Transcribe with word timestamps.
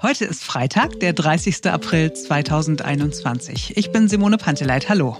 Heute 0.00 0.26
ist 0.26 0.44
Freitag, 0.44 1.00
der 1.00 1.12
30. 1.12 1.66
April 1.66 2.12
2021. 2.12 3.76
Ich 3.76 3.90
bin 3.90 4.06
Simone 4.06 4.36
Panteleit. 4.36 4.88
Hallo. 4.88 5.16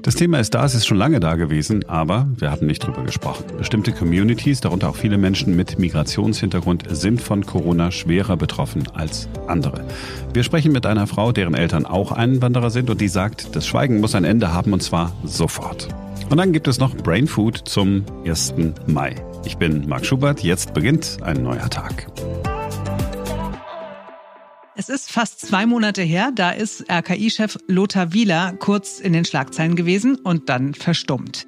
Das 0.00 0.14
Thema 0.14 0.40
ist 0.40 0.54
da, 0.54 0.64
es 0.64 0.74
ist 0.74 0.86
schon 0.86 0.96
lange 0.96 1.20
da 1.20 1.34
gewesen, 1.34 1.86
aber 1.86 2.26
wir 2.38 2.50
haben 2.50 2.66
nicht 2.66 2.78
drüber 2.78 3.02
gesprochen. 3.04 3.44
Bestimmte 3.58 3.92
Communities, 3.92 4.62
darunter 4.62 4.88
auch 4.88 4.96
viele 4.96 5.18
Menschen 5.18 5.54
mit 5.54 5.78
Migrationshintergrund, 5.78 6.84
sind 6.88 7.20
von 7.20 7.44
Corona 7.44 7.90
schwerer 7.90 8.38
betroffen 8.38 8.84
als 8.94 9.28
andere. 9.48 9.84
Wir 10.32 10.44
sprechen 10.44 10.72
mit 10.72 10.86
einer 10.86 11.06
Frau, 11.06 11.32
deren 11.32 11.52
Eltern 11.52 11.84
auch 11.84 12.10
Einwanderer 12.10 12.70
sind 12.70 12.88
und 12.88 13.02
die 13.02 13.08
sagt, 13.08 13.54
das 13.54 13.66
Schweigen 13.66 14.00
muss 14.00 14.14
ein 14.14 14.24
Ende 14.24 14.54
haben 14.54 14.72
und 14.72 14.82
zwar 14.82 15.12
sofort. 15.24 15.88
Und 16.30 16.38
dann 16.38 16.54
gibt 16.54 16.68
es 16.68 16.78
noch 16.78 16.96
Brain 16.96 17.26
Food 17.26 17.68
zum 17.68 18.06
1. 18.24 18.54
Mai. 18.86 19.14
Ich 19.44 19.58
bin 19.58 19.86
Marc 19.86 20.06
Schubert, 20.06 20.40
jetzt 20.40 20.72
beginnt 20.72 21.18
ein 21.20 21.42
neuer 21.42 21.68
Tag. 21.68 22.06
Es 24.74 24.88
ist 24.88 25.10
fast 25.10 25.40
zwei 25.40 25.66
Monate 25.66 26.02
her, 26.02 26.32
da 26.34 26.50
ist 26.50 26.90
RKI-Chef 26.90 27.58
Lothar 27.66 28.14
Wieler 28.14 28.54
kurz 28.58 29.00
in 29.00 29.12
den 29.12 29.26
Schlagzeilen 29.26 29.76
gewesen 29.76 30.16
und 30.16 30.48
dann 30.48 30.72
verstummt. 30.72 31.46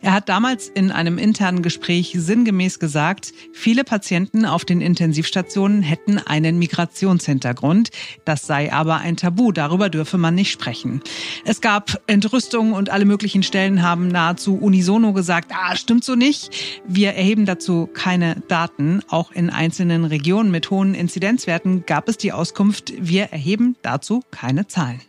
Er 0.00 0.12
hat 0.12 0.28
damals 0.28 0.68
in 0.68 0.90
einem 0.90 1.18
internen 1.18 1.62
Gespräch 1.62 2.14
sinngemäß 2.16 2.78
gesagt, 2.78 3.32
viele 3.52 3.84
Patienten 3.84 4.44
auf 4.46 4.64
den 4.64 4.80
Intensivstationen 4.80 5.82
hätten 5.82 6.18
einen 6.18 6.58
Migrationshintergrund. 6.58 7.90
Das 8.24 8.46
sei 8.46 8.72
aber 8.72 8.96
ein 8.98 9.16
Tabu, 9.16 9.52
darüber 9.52 9.90
dürfe 9.90 10.18
man 10.18 10.34
nicht 10.34 10.50
sprechen. 10.50 11.02
Es 11.44 11.60
gab 11.60 12.00
Entrüstungen 12.06 12.72
und 12.72 12.90
alle 12.90 13.04
möglichen 13.04 13.42
Stellen 13.42 13.82
haben 13.82 14.08
nahezu 14.08 14.56
unisono 14.56 15.12
gesagt, 15.12 15.52
ah, 15.54 15.76
stimmt 15.76 16.04
so 16.04 16.14
nicht. 16.14 16.50
Wir 16.86 17.12
erheben 17.12 17.46
dazu 17.46 17.88
keine 17.92 18.42
Daten. 18.48 19.02
Auch 19.08 19.32
in 19.32 19.50
einzelnen 19.50 20.04
Regionen 20.04 20.50
mit 20.50 20.70
hohen 20.70 20.94
Inzidenzwerten 20.94 21.84
gab 21.86 22.08
es 22.08 22.16
die 22.16 22.32
Auskunft, 22.32 22.92
wir 22.98 23.24
erheben 23.24 23.76
dazu 23.82 24.22
keine 24.30 24.66
Zahlen. 24.66 25.00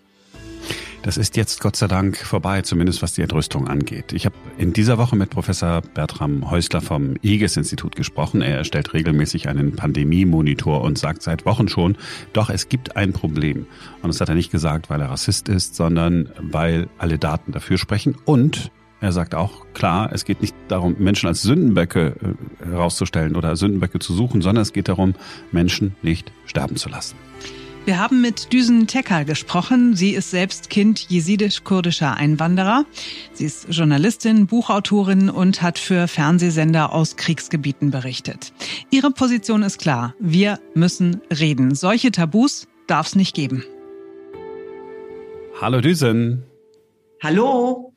Das 1.03 1.17
ist 1.17 1.35
jetzt 1.35 1.59
Gott 1.59 1.75
sei 1.75 1.87
Dank 1.87 2.15
vorbei, 2.15 2.61
zumindest 2.61 3.01
was 3.01 3.11
die 3.11 3.23
Entrüstung 3.23 3.67
angeht. 3.67 4.13
Ich 4.13 4.25
habe 4.25 4.35
in 4.57 4.71
dieser 4.71 4.97
Woche 4.97 5.17
mit 5.17 5.31
Professor 5.31 5.81
Bertram 5.81 6.49
Häusler 6.49 6.79
vom 6.79 7.15
IGES-Institut 7.21 7.97
gesprochen. 7.97 8.41
Er 8.41 8.55
erstellt 8.55 8.93
regelmäßig 8.93 9.49
einen 9.49 9.75
Pandemie-Monitor 9.75 10.81
und 10.81 10.97
sagt 10.97 11.21
seit 11.21 11.45
Wochen 11.45 11.67
schon, 11.67 11.97
doch 12.31 12.49
es 12.49 12.69
gibt 12.69 12.95
ein 12.95 13.11
Problem. 13.11 13.67
Und 14.01 14.07
das 14.07 14.21
hat 14.21 14.29
er 14.29 14.35
nicht 14.35 14.49
gesagt, 14.49 14.89
weil 14.89 15.01
er 15.01 15.09
Rassist 15.09 15.49
ist, 15.49 15.75
sondern 15.75 16.29
weil 16.39 16.87
alle 16.97 17.19
Daten 17.19 17.51
dafür 17.51 17.77
sprechen. 17.77 18.15
Und 18.23 18.71
er 19.01 19.11
sagt 19.11 19.35
auch, 19.35 19.65
klar, 19.73 20.09
es 20.13 20.23
geht 20.23 20.41
nicht 20.41 20.55
darum, 20.69 20.95
Menschen 20.99 21.27
als 21.27 21.41
Sündenböcke 21.41 22.15
äh, 22.61 22.65
herauszustellen 22.65 23.35
oder 23.35 23.57
Sündenböcke 23.57 23.99
zu 23.99 24.13
suchen, 24.13 24.41
sondern 24.41 24.61
es 24.61 24.71
geht 24.71 24.87
darum, 24.87 25.15
Menschen 25.51 25.97
nicht 26.01 26.31
sterben 26.45 26.77
zu 26.77 26.87
lassen. 26.87 27.17
Wir 27.85 27.99
haben 27.99 28.21
mit 28.21 28.53
Düsen 28.53 28.87
Tekal 28.87 29.25
gesprochen. 29.25 29.93
Sie 29.93 30.11
ist 30.11 30.31
selbst 30.31 30.69
Kind 30.69 31.09
jesidisch-kurdischer 31.09 32.15
Einwanderer. 32.15 32.85
Sie 33.33 33.43
ist 33.43 33.67
Journalistin, 33.71 34.47
Buchautorin 34.47 35.29
und 35.29 35.61
hat 35.61 35.77
für 35.77 36.07
Fernsehsender 36.07 36.93
aus 36.93 37.17
Kriegsgebieten 37.17 37.91
berichtet. 37.91 38.53
Ihre 38.89 39.11
Position 39.11 39.63
ist 39.63 39.79
klar. 39.79 40.15
Wir 40.19 40.61
müssen 40.75 41.19
reden. 41.29 41.75
Solche 41.75 42.11
Tabus 42.11 42.69
darf 42.87 43.07
es 43.07 43.15
nicht 43.15 43.35
geben. 43.35 43.65
Hallo 45.59 45.81
Düsen. 45.81 46.43
Hallo. 47.21 47.93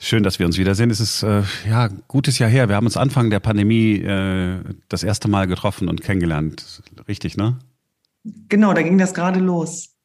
Schön, 0.00 0.24
dass 0.24 0.40
wir 0.40 0.46
uns 0.46 0.58
wiedersehen. 0.58 0.90
Es 0.90 0.98
ist 0.98 1.22
äh, 1.22 1.42
ja 1.68 1.88
gutes 2.08 2.40
Jahr 2.40 2.50
her. 2.50 2.68
Wir 2.68 2.74
haben 2.74 2.86
uns 2.86 2.96
Anfang 2.96 3.30
der 3.30 3.38
Pandemie 3.38 4.00
äh, 4.00 4.58
das 4.88 5.04
erste 5.04 5.28
Mal 5.28 5.46
getroffen 5.46 5.88
und 5.88 6.00
kennengelernt. 6.00 6.82
Richtig, 7.06 7.36
ne? 7.36 7.58
Genau, 8.24 8.74
da 8.74 8.82
ging 8.82 8.98
das 8.98 9.14
gerade 9.14 9.40
los. 9.40 9.96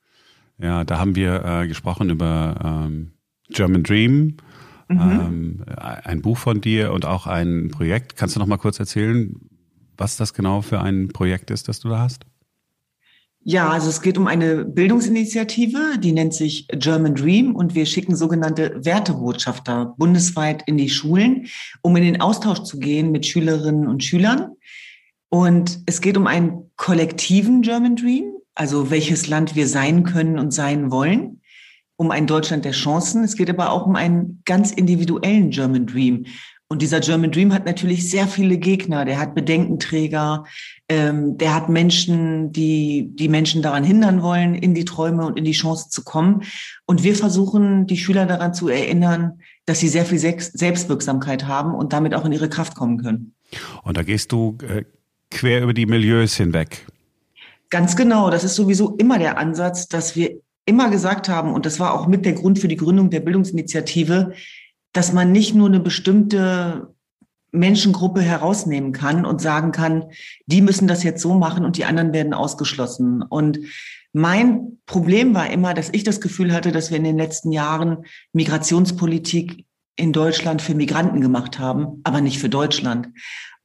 Ja, 0.57 0.83
da 0.83 0.99
haben 0.99 1.15
wir 1.15 1.43
äh, 1.43 1.67
gesprochen 1.67 2.09
über 2.09 2.85
ähm, 2.87 3.11
German 3.49 3.83
Dream, 3.83 4.37
mhm. 4.87 4.99
ähm, 4.99 5.65
ein 5.75 6.21
Buch 6.21 6.37
von 6.37 6.61
dir 6.61 6.93
und 6.93 7.05
auch 7.05 7.27
ein 7.27 7.69
Projekt. 7.71 8.15
Kannst 8.15 8.35
du 8.35 8.39
noch 8.39 8.47
mal 8.47 8.57
kurz 8.57 8.79
erzählen, 8.79 9.35
was 9.97 10.17
das 10.17 10.33
genau 10.33 10.61
für 10.61 10.81
ein 10.81 11.09
Projekt 11.09 11.51
ist, 11.51 11.67
das 11.67 11.79
du 11.79 11.89
da 11.89 11.99
hast? 11.99 12.25
Ja, 13.47 13.69
also 13.69 13.89
es 13.89 14.01
geht 14.01 14.17
um 14.17 14.25
eine 14.25 14.65
Bildungsinitiative, 14.65 15.99
die 15.99 16.13
nennt 16.13 16.33
sich 16.33 16.67
German 16.67 17.13
Dream 17.13 17.55
und 17.55 17.75
wir 17.75 17.85
schicken 17.85 18.15
sogenannte 18.15 18.83
Wertebotschafter 18.83 19.93
bundesweit 19.97 20.63
in 20.65 20.77
die 20.77 20.89
Schulen, 20.89 21.45
um 21.83 21.95
in 21.95 22.03
den 22.03 22.21
Austausch 22.21 22.63
zu 22.63 22.79
gehen 22.79 23.11
mit 23.11 23.27
Schülerinnen 23.27 23.87
und 23.87 24.03
Schülern 24.03 24.54
und 25.35 25.81
es 25.85 25.99
geht 25.99 26.15
um 26.15 26.27
einen 26.27 26.71
kollektiven 26.77 27.61
German 27.61 27.97
Dream, 27.97 28.35
also 28.53 28.89
welches 28.89 29.27
Land 29.27 29.53
wir 29.53 29.67
sein 29.67 30.05
können 30.05 30.39
und 30.39 30.51
sein 30.51 30.91
wollen, 30.91 31.41
um 31.97 32.09
ein 32.09 32.25
Deutschland 32.25 32.63
der 32.63 32.71
Chancen. 32.71 33.21
Es 33.25 33.35
geht 33.35 33.49
aber 33.49 33.71
auch 33.71 33.85
um 33.85 33.97
einen 33.97 34.41
ganz 34.45 34.71
individuellen 34.71 35.49
German 35.49 35.87
Dream. 35.87 36.25
Und 36.69 36.81
dieser 36.81 37.01
German 37.01 37.31
Dream 37.31 37.53
hat 37.53 37.65
natürlich 37.65 38.09
sehr 38.09 38.27
viele 38.27 38.57
Gegner. 38.57 39.03
Der 39.03 39.19
hat 39.19 39.35
Bedenkenträger, 39.35 40.45
ähm, 40.87 41.37
der 41.37 41.53
hat 41.53 41.67
Menschen, 41.67 42.53
die 42.53 43.09
die 43.13 43.27
Menschen 43.27 43.61
daran 43.61 43.83
hindern 43.83 44.21
wollen, 44.21 44.55
in 44.55 44.73
die 44.73 44.85
Träume 44.85 45.25
und 45.25 45.37
in 45.37 45.43
die 45.43 45.51
Chance 45.51 45.89
zu 45.89 46.05
kommen. 46.05 46.43
Und 46.85 47.03
wir 47.03 47.13
versuchen, 47.13 47.87
die 47.87 47.97
Schüler 47.97 48.25
daran 48.25 48.53
zu 48.53 48.69
erinnern, 48.69 49.41
dass 49.65 49.81
sie 49.81 49.89
sehr 49.89 50.05
viel 50.05 50.17
Selbstwirksamkeit 50.19 51.45
haben 51.45 51.75
und 51.75 51.91
damit 51.91 52.15
auch 52.15 52.23
in 52.23 52.31
ihre 52.31 52.47
Kraft 52.47 52.75
kommen 52.75 52.99
können. 52.99 53.35
Und 53.83 53.97
da 53.97 54.03
gehst 54.03 54.31
du 54.31 54.57
äh, 54.65 54.85
quer 55.35 55.61
über 55.61 55.73
die 55.73 55.85
Milieus 55.85 56.35
hinweg. 56.35 56.85
Ganz 57.69 57.95
genau. 57.95 58.29
Das 58.29 58.43
ist 58.43 58.55
sowieso 58.55 58.95
immer 58.95 59.19
der 59.19 59.37
Ansatz, 59.37 59.87
dass 59.87 60.15
wir 60.15 60.39
immer 60.65 60.89
gesagt 60.89 61.29
haben, 61.29 61.53
und 61.53 61.65
das 61.65 61.79
war 61.79 61.93
auch 61.93 62.07
mit 62.07 62.25
der 62.25 62.33
Grund 62.33 62.57
für 62.57 62.67
die 62.67 62.77
Gründung 62.77 63.09
der 63.09 63.19
Bildungsinitiative, 63.19 64.33
dass 64.93 65.13
man 65.13 65.31
nicht 65.31 65.53
nur 65.53 65.67
eine 65.67 65.79
bestimmte 65.79 66.93
Menschengruppe 67.51 68.21
herausnehmen 68.21 68.91
kann 68.91 69.25
und 69.25 69.41
sagen 69.41 69.71
kann, 69.71 70.05
die 70.45 70.61
müssen 70.61 70.87
das 70.87 71.03
jetzt 71.03 71.21
so 71.21 71.33
machen 71.35 71.65
und 71.65 71.77
die 71.77 71.85
anderen 71.85 72.13
werden 72.13 72.33
ausgeschlossen. 72.33 73.21
Und 73.21 73.59
mein 74.13 74.79
Problem 74.85 75.35
war 75.35 75.49
immer, 75.49 75.73
dass 75.73 75.89
ich 75.91 76.03
das 76.03 76.21
Gefühl 76.21 76.53
hatte, 76.53 76.71
dass 76.71 76.89
wir 76.89 76.97
in 76.97 77.03
den 77.03 77.17
letzten 77.17 77.51
Jahren 77.51 78.05
Migrationspolitik 78.33 79.65
in 79.97 80.13
Deutschland 80.13 80.61
für 80.61 80.75
Migranten 80.75 81.21
gemacht 81.21 81.59
haben, 81.59 82.01
aber 82.03 82.21
nicht 82.21 82.39
für 82.39 82.49
Deutschland. 82.49 83.09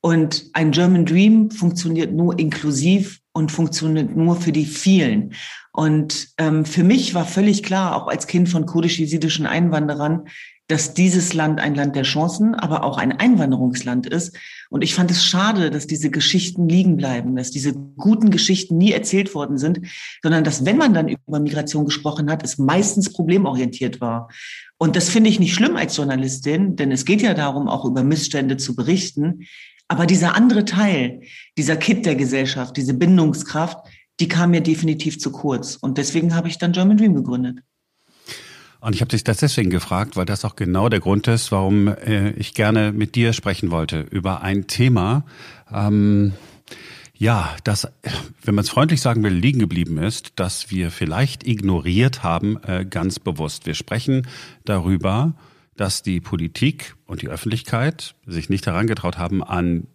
Und 0.00 0.50
ein 0.54 0.70
German 0.70 1.04
Dream 1.04 1.50
funktioniert 1.50 2.12
nur 2.12 2.38
inklusiv 2.38 3.20
und 3.32 3.52
funktioniert 3.52 4.16
nur 4.16 4.36
für 4.36 4.52
die 4.52 4.64
vielen. 4.64 5.34
Und 5.72 6.28
ähm, 6.38 6.64
für 6.64 6.84
mich 6.84 7.14
war 7.14 7.24
völlig 7.24 7.62
klar, 7.62 7.96
auch 7.96 8.08
als 8.08 8.26
Kind 8.26 8.48
von 8.48 8.66
kurdisch-jesidischen 8.66 9.46
Einwanderern, 9.46 10.26
dass 10.70 10.94
dieses 10.94 11.34
Land 11.34 11.60
ein 11.60 11.74
Land 11.74 11.96
der 11.96 12.04
Chancen, 12.04 12.54
aber 12.54 12.84
auch 12.84 12.96
ein 12.96 13.12
Einwanderungsland 13.12 14.06
ist. 14.06 14.36
Und 14.70 14.82
ich 14.82 14.94
fand 14.94 15.10
es 15.10 15.24
schade, 15.24 15.70
dass 15.70 15.88
diese 15.88 16.10
Geschichten 16.10 16.68
liegen 16.68 16.96
bleiben, 16.96 17.34
dass 17.34 17.50
diese 17.50 17.74
guten 17.74 18.30
Geschichten 18.30 18.78
nie 18.78 18.92
erzählt 18.92 19.34
worden 19.34 19.58
sind, 19.58 19.80
sondern 20.22 20.44
dass, 20.44 20.64
wenn 20.64 20.76
man 20.76 20.94
dann 20.94 21.08
über 21.08 21.40
Migration 21.40 21.86
gesprochen 21.86 22.30
hat, 22.30 22.44
es 22.44 22.56
meistens 22.56 23.12
problemorientiert 23.12 24.00
war. 24.00 24.28
Und 24.78 24.94
das 24.94 25.08
finde 25.08 25.28
ich 25.28 25.40
nicht 25.40 25.54
schlimm 25.54 25.76
als 25.76 25.96
Journalistin, 25.96 26.76
denn 26.76 26.92
es 26.92 27.04
geht 27.04 27.20
ja 27.20 27.34
darum, 27.34 27.68
auch 27.68 27.84
über 27.84 28.04
Missstände 28.04 28.56
zu 28.56 28.76
berichten. 28.76 29.46
Aber 29.90 30.06
dieser 30.06 30.36
andere 30.36 30.64
Teil, 30.64 31.22
dieser 31.58 31.74
Kit 31.76 32.06
der 32.06 32.14
Gesellschaft, 32.14 32.76
diese 32.76 32.94
Bindungskraft, 32.94 33.76
die 34.20 34.28
kam 34.28 34.52
mir 34.52 34.60
definitiv 34.60 35.18
zu 35.18 35.32
kurz. 35.32 35.74
Und 35.74 35.98
deswegen 35.98 36.36
habe 36.36 36.46
ich 36.46 36.58
dann 36.58 36.70
German 36.70 36.96
Dream 36.96 37.16
gegründet. 37.16 37.58
Und 38.78 38.94
ich 38.94 39.00
habe 39.00 39.08
dich 39.08 39.24
das 39.24 39.38
deswegen 39.38 39.68
gefragt, 39.68 40.16
weil 40.16 40.26
das 40.26 40.44
auch 40.44 40.54
genau 40.54 40.88
der 40.88 41.00
Grund 41.00 41.26
ist, 41.26 41.50
warum 41.50 41.88
äh, 41.88 42.30
ich 42.34 42.54
gerne 42.54 42.92
mit 42.92 43.16
dir 43.16 43.32
sprechen 43.32 43.72
wollte 43.72 44.02
über 44.02 44.42
ein 44.42 44.68
Thema, 44.68 45.24
ähm, 45.74 46.34
ja, 47.16 47.56
das, 47.64 47.88
wenn 48.44 48.54
man 48.54 48.62
es 48.62 48.70
freundlich 48.70 49.00
sagen 49.00 49.24
will, 49.24 49.32
liegen 49.32 49.58
geblieben 49.58 49.98
ist, 49.98 50.34
dass 50.36 50.70
wir 50.70 50.92
vielleicht 50.92 51.44
ignoriert 51.44 52.22
haben, 52.22 52.62
äh, 52.62 52.86
ganz 52.88 53.18
bewusst. 53.18 53.66
Wir 53.66 53.74
sprechen 53.74 54.28
darüber, 54.64 55.34
dass 55.80 56.02
die 56.02 56.20
Politik 56.20 56.94
und 57.06 57.22
die 57.22 57.28
Öffentlichkeit 57.28 58.14
sich 58.26 58.50
nicht 58.50 58.66
herangetraut 58.66 59.16
haben 59.16 59.42
an 59.42 59.86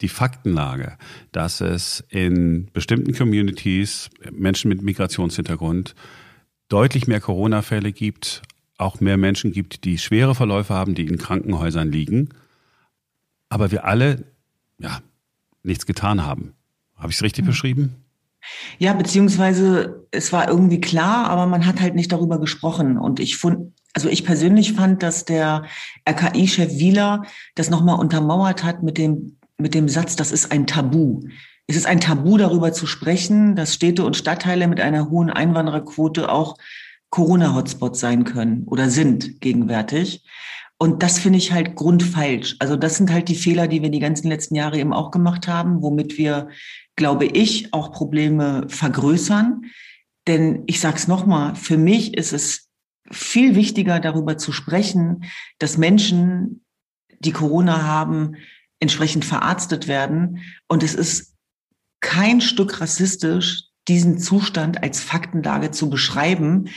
die 0.00 0.08
Faktenlage, 0.08 0.98
dass 1.30 1.60
es 1.60 2.02
in 2.08 2.68
bestimmten 2.72 3.14
Communities 3.14 4.10
Menschen 4.32 4.68
mit 4.68 4.82
Migrationshintergrund 4.82 5.94
deutlich 6.68 7.06
mehr 7.06 7.20
Corona-Fälle 7.20 7.92
gibt, 7.92 8.42
auch 8.78 8.98
mehr 8.98 9.16
Menschen 9.16 9.52
gibt, 9.52 9.84
die 9.84 9.98
schwere 9.98 10.34
Verläufe 10.34 10.74
haben, 10.74 10.96
die 10.96 11.06
in 11.06 11.18
Krankenhäusern 11.18 11.92
liegen, 11.92 12.30
aber 13.48 13.70
wir 13.70 13.84
alle 13.84 14.24
ja 14.78 15.02
nichts 15.62 15.86
getan 15.86 16.26
haben. 16.26 16.54
Habe 16.96 17.10
ich 17.10 17.16
es 17.16 17.22
richtig 17.22 17.44
mhm. 17.44 17.48
beschrieben? 17.50 17.96
Ja, 18.78 18.92
beziehungsweise 18.92 20.04
es 20.10 20.32
war 20.32 20.48
irgendwie 20.48 20.80
klar, 20.80 21.30
aber 21.30 21.46
man 21.46 21.64
hat 21.64 21.80
halt 21.80 21.94
nicht 21.94 22.10
darüber 22.10 22.40
gesprochen. 22.40 22.98
Und 22.98 23.20
ich 23.20 23.36
fand, 23.36 23.72
also 23.94 24.08
ich 24.08 24.24
persönlich 24.24 24.74
fand, 24.74 25.02
dass 25.02 25.24
der 25.24 25.64
RKI-Chef 26.08 26.78
Wieler 26.78 27.24
das 27.54 27.70
nochmal 27.70 27.98
untermauert 27.98 28.64
hat 28.64 28.82
mit 28.82 28.98
dem, 28.98 29.36
mit 29.56 29.74
dem 29.74 29.88
Satz, 29.88 30.16
das 30.16 30.32
ist 30.32 30.52
ein 30.52 30.66
Tabu. 30.66 31.22
es 31.66 31.76
ist 31.76 31.86
ein 31.86 32.00
Tabu, 32.00 32.36
darüber 32.36 32.72
zu 32.72 32.86
sprechen, 32.86 33.56
dass 33.56 33.74
Städte 33.74 34.04
und 34.04 34.16
Stadtteile 34.16 34.68
mit 34.68 34.80
einer 34.80 35.10
hohen 35.10 35.30
Einwandererquote 35.30 36.30
auch 36.30 36.56
Corona-Hotspots 37.10 38.00
sein 38.00 38.24
können 38.24 38.64
oder 38.66 38.90
sind 38.90 39.40
gegenwärtig. 39.40 40.24
Und 40.78 41.02
das 41.02 41.18
finde 41.18 41.38
ich 41.38 41.52
halt 41.52 41.74
grundfalsch. 41.74 42.56
Also 42.60 42.76
das 42.76 42.96
sind 42.96 43.10
halt 43.12 43.28
die 43.28 43.34
Fehler, 43.34 43.66
die 43.66 43.82
wir 43.82 43.90
die 43.90 43.98
ganzen 43.98 44.28
letzten 44.28 44.54
Jahre 44.54 44.78
eben 44.78 44.92
auch 44.92 45.10
gemacht 45.10 45.48
haben, 45.48 45.82
womit 45.82 46.18
wir, 46.18 46.48
glaube 46.94 47.24
ich, 47.24 47.74
auch 47.74 47.90
Probleme 47.90 48.64
vergrößern. 48.68 49.62
Denn 50.28 50.62
ich 50.66 50.78
sage 50.78 50.96
es 50.96 51.08
nochmal, 51.08 51.56
für 51.56 51.78
mich 51.78 52.16
ist 52.16 52.32
es 52.32 52.67
viel 53.10 53.54
wichtiger, 53.54 54.00
darüber 54.00 54.36
zu 54.38 54.52
sprechen, 54.52 55.24
dass 55.58 55.78
Menschen, 55.78 56.64
die 57.20 57.32
Corona 57.32 57.82
haben, 57.82 58.36
entsprechend 58.80 59.24
verarztet 59.24 59.88
werden. 59.88 60.40
Und 60.68 60.82
es 60.82 60.94
ist 60.94 61.34
kein 62.00 62.40
Stück 62.40 62.80
rassistisch, 62.80 63.64
diesen 63.88 64.18
Zustand 64.18 64.82
als 64.82 65.00
Faktenlage 65.00 65.70
zu 65.70 65.90
beschreiben, 65.90 66.68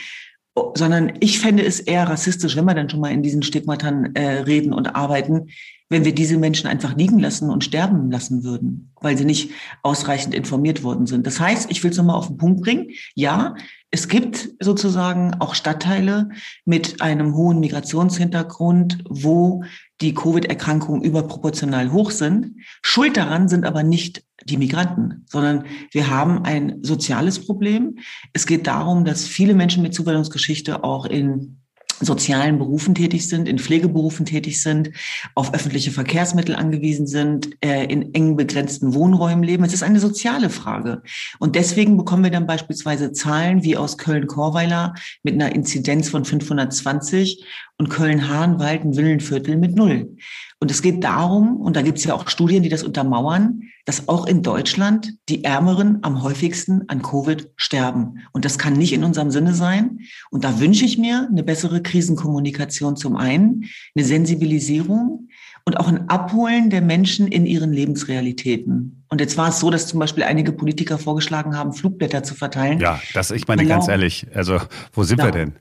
sondern 0.76 1.14
ich 1.20 1.40
fände 1.40 1.64
es 1.64 1.80
eher 1.80 2.08
rassistisch, 2.08 2.56
wenn 2.56 2.66
wir 2.66 2.74
dann 2.74 2.90
schon 2.90 3.00
mal 3.00 3.12
in 3.12 3.24
diesen 3.24 3.44
Stigmatern 3.44 4.16
äh, 4.16 4.40
reden 4.42 4.74
und 4.74 4.96
arbeiten, 4.96 5.50
wenn 5.92 6.06
wir 6.06 6.16
diese 6.16 6.38
Menschen 6.38 6.68
einfach 6.68 6.96
liegen 6.96 7.20
lassen 7.20 7.50
und 7.50 7.66
sterben 7.66 8.10
lassen 8.10 8.46
würden, 8.46 8.94
weil 9.02 9.18
sie 9.18 9.26
nicht 9.26 9.52
ausreichend 9.84 10.34
informiert 10.34 10.84
worden 10.84 11.06
sind. 11.06 11.28
Das 11.28 11.42
heißt, 11.42 11.70
ich 11.70 11.84
will 11.84 11.92
es 11.92 11.98
nochmal 11.98 12.16
auf 12.16 12.28
den 12.28 12.38
Punkt 12.38 12.62
bringen. 12.62 12.92
Ja, 13.14 13.56
es 13.92 14.08
gibt 14.08 14.52
sozusagen 14.62 15.34
auch 15.40 15.54
Stadtteile 15.54 16.30
mit 16.64 17.02
einem 17.02 17.36
hohen 17.36 17.60
Migrationshintergrund, 17.60 19.04
wo 19.10 19.66
die 20.00 20.14
Covid-Erkrankungen 20.14 21.02
überproportional 21.02 21.92
hoch 21.92 22.12
sind. 22.12 22.56
Schuld 22.82 23.18
daran 23.18 23.50
sind 23.50 23.66
aber 23.66 23.84
nicht 23.84 24.24
die 24.46 24.56
Migranten, 24.56 25.26
sondern 25.30 25.66
wir 25.92 26.10
haben 26.10 26.46
ein 26.46 26.82
soziales 26.84 27.46
Problem. 27.46 27.98
Es 28.32 28.46
geht 28.46 28.66
darum, 28.66 29.04
dass 29.04 29.28
viele 29.28 29.56
Menschen 29.56 29.84
mit 29.84 29.94
Zuwanderungsgeschichte 29.94 30.86
auch 30.86 31.06
in 31.06 31.61
sozialen 32.06 32.58
Berufen 32.58 32.96
tätig 32.96 33.28
sind, 33.28 33.48
in 33.48 33.60
Pflegeberufen 33.60 34.26
tätig 34.26 34.62
sind, 34.62 34.92
auf 35.36 35.54
öffentliche 35.54 35.92
Verkehrsmittel 35.92 36.56
angewiesen 36.56 37.08
sind, 37.08 37.50
äh, 37.64 37.86
in 37.86 38.14
eng 38.14 38.36
begrenzten 38.36 38.94
Wohnräumen 38.94 39.44
leben. 39.44 39.64
Es 39.64 39.74
ist 39.74 39.84
eine 39.84 40.00
soziale 40.00 40.50
Frage. 40.50 41.02
Und 41.40 41.56
deswegen 41.56 41.98
bekommen 41.98 42.24
wir 42.24 42.32
dann 42.32 42.48
beispielsweise 42.48 43.12
Zahlen 43.12 43.64
wie 43.64 43.78
aus 43.78 43.98
Köln-Korweiler 43.98 44.94
mit 45.24 45.36
einer 45.36 45.54
Inzidenz 45.54 46.10
von 46.10 46.26
520 46.26 47.46
und 47.78 47.90
Köln-Hahnwald 47.90 48.84
ein 48.84 48.96
Villenviertel 48.96 49.58
mit 49.58 49.76
null. 49.76 50.16
Und 50.62 50.70
es 50.70 50.84
geht 50.84 51.04
darum, 51.04 51.58
und 51.58 51.76
da 51.76 51.82
gibt 51.82 51.98
es 51.98 52.04
ja 52.04 52.14
auch 52.14 52.30
Studien, 52.30 52.62
die 52.62 52.70
das 52.70 52.84
untermauern, 52.84 53.64
dass 53.86 54.08
auch 54.08 54.28
in 54.28 54.44
Deutschland 54.44 55.16
die 55.28 55.44
Ärmeren 55.44 55.98
am 56.04 56.22
häufigsten 56.22 56.84
an 56.88 57.02
Covid 57.02 57.50
sterben. 57.56 58.20
Und 58.32 58.46
das 58.46 58.60
kann 58.60 58.74
nicht 58.74 58.94
in 58.94 59.04
unserem 59.04 59.32
Sinne 59.32 59.56
sein. 59.56 60.02
Und 60.30 60.44
da 60.44 60.60
wünsche 60.60 60.86
ich 60.86 61.00
mir 61.00 61.28
eine 61.32 61.42
bessere 61.42 61.82
Krisenkommunikation 61.82 62.96
zum 62.96 63.16
einen, 63.16 63.66
eine 63.96 64.06
Sensibilisierung 64.06 65.30
und 65.66 65.80
auch 65.80 65.88
ein 65.88 66.08
Abholen 66.10 66.70
der 66.70 66.82
Menschen 66.82 67.28
in 67.28 67.48
ihren 67.48 67.74
Lebensrealitäten. 67.74 69.04
Und 69.10 69.20
jetzt 69.20 69.40
war 69.40 69.50
es 69.50 69.60
so, 69.60 69.72
dass 69.72 69.88
zum 69.88 70.00
Beispiel 70.00 70.24
einige 70.24 70.52
Politiker 70.52 71.00
vorgeschlagen 71.00 71.58
haben, 71.58 71.74
Flugblätter 71.74 72.22
zu 72.22 72.36
verteilen. 72.36 72.80
Ja, 72.80 73.00
das, 73.16 73.32
ich 73.32 73.48
meine 73.48 73.64
genau. 73.64 73.76
ganz 73.76 73.88
ehrlich, 73.88 74.28
also 74.36 74.60
wo 74.94 75.04
sind 75.04 75.18
ja. 75.18 75.26
wir 75.26 75.32
denn? 75.32 75.54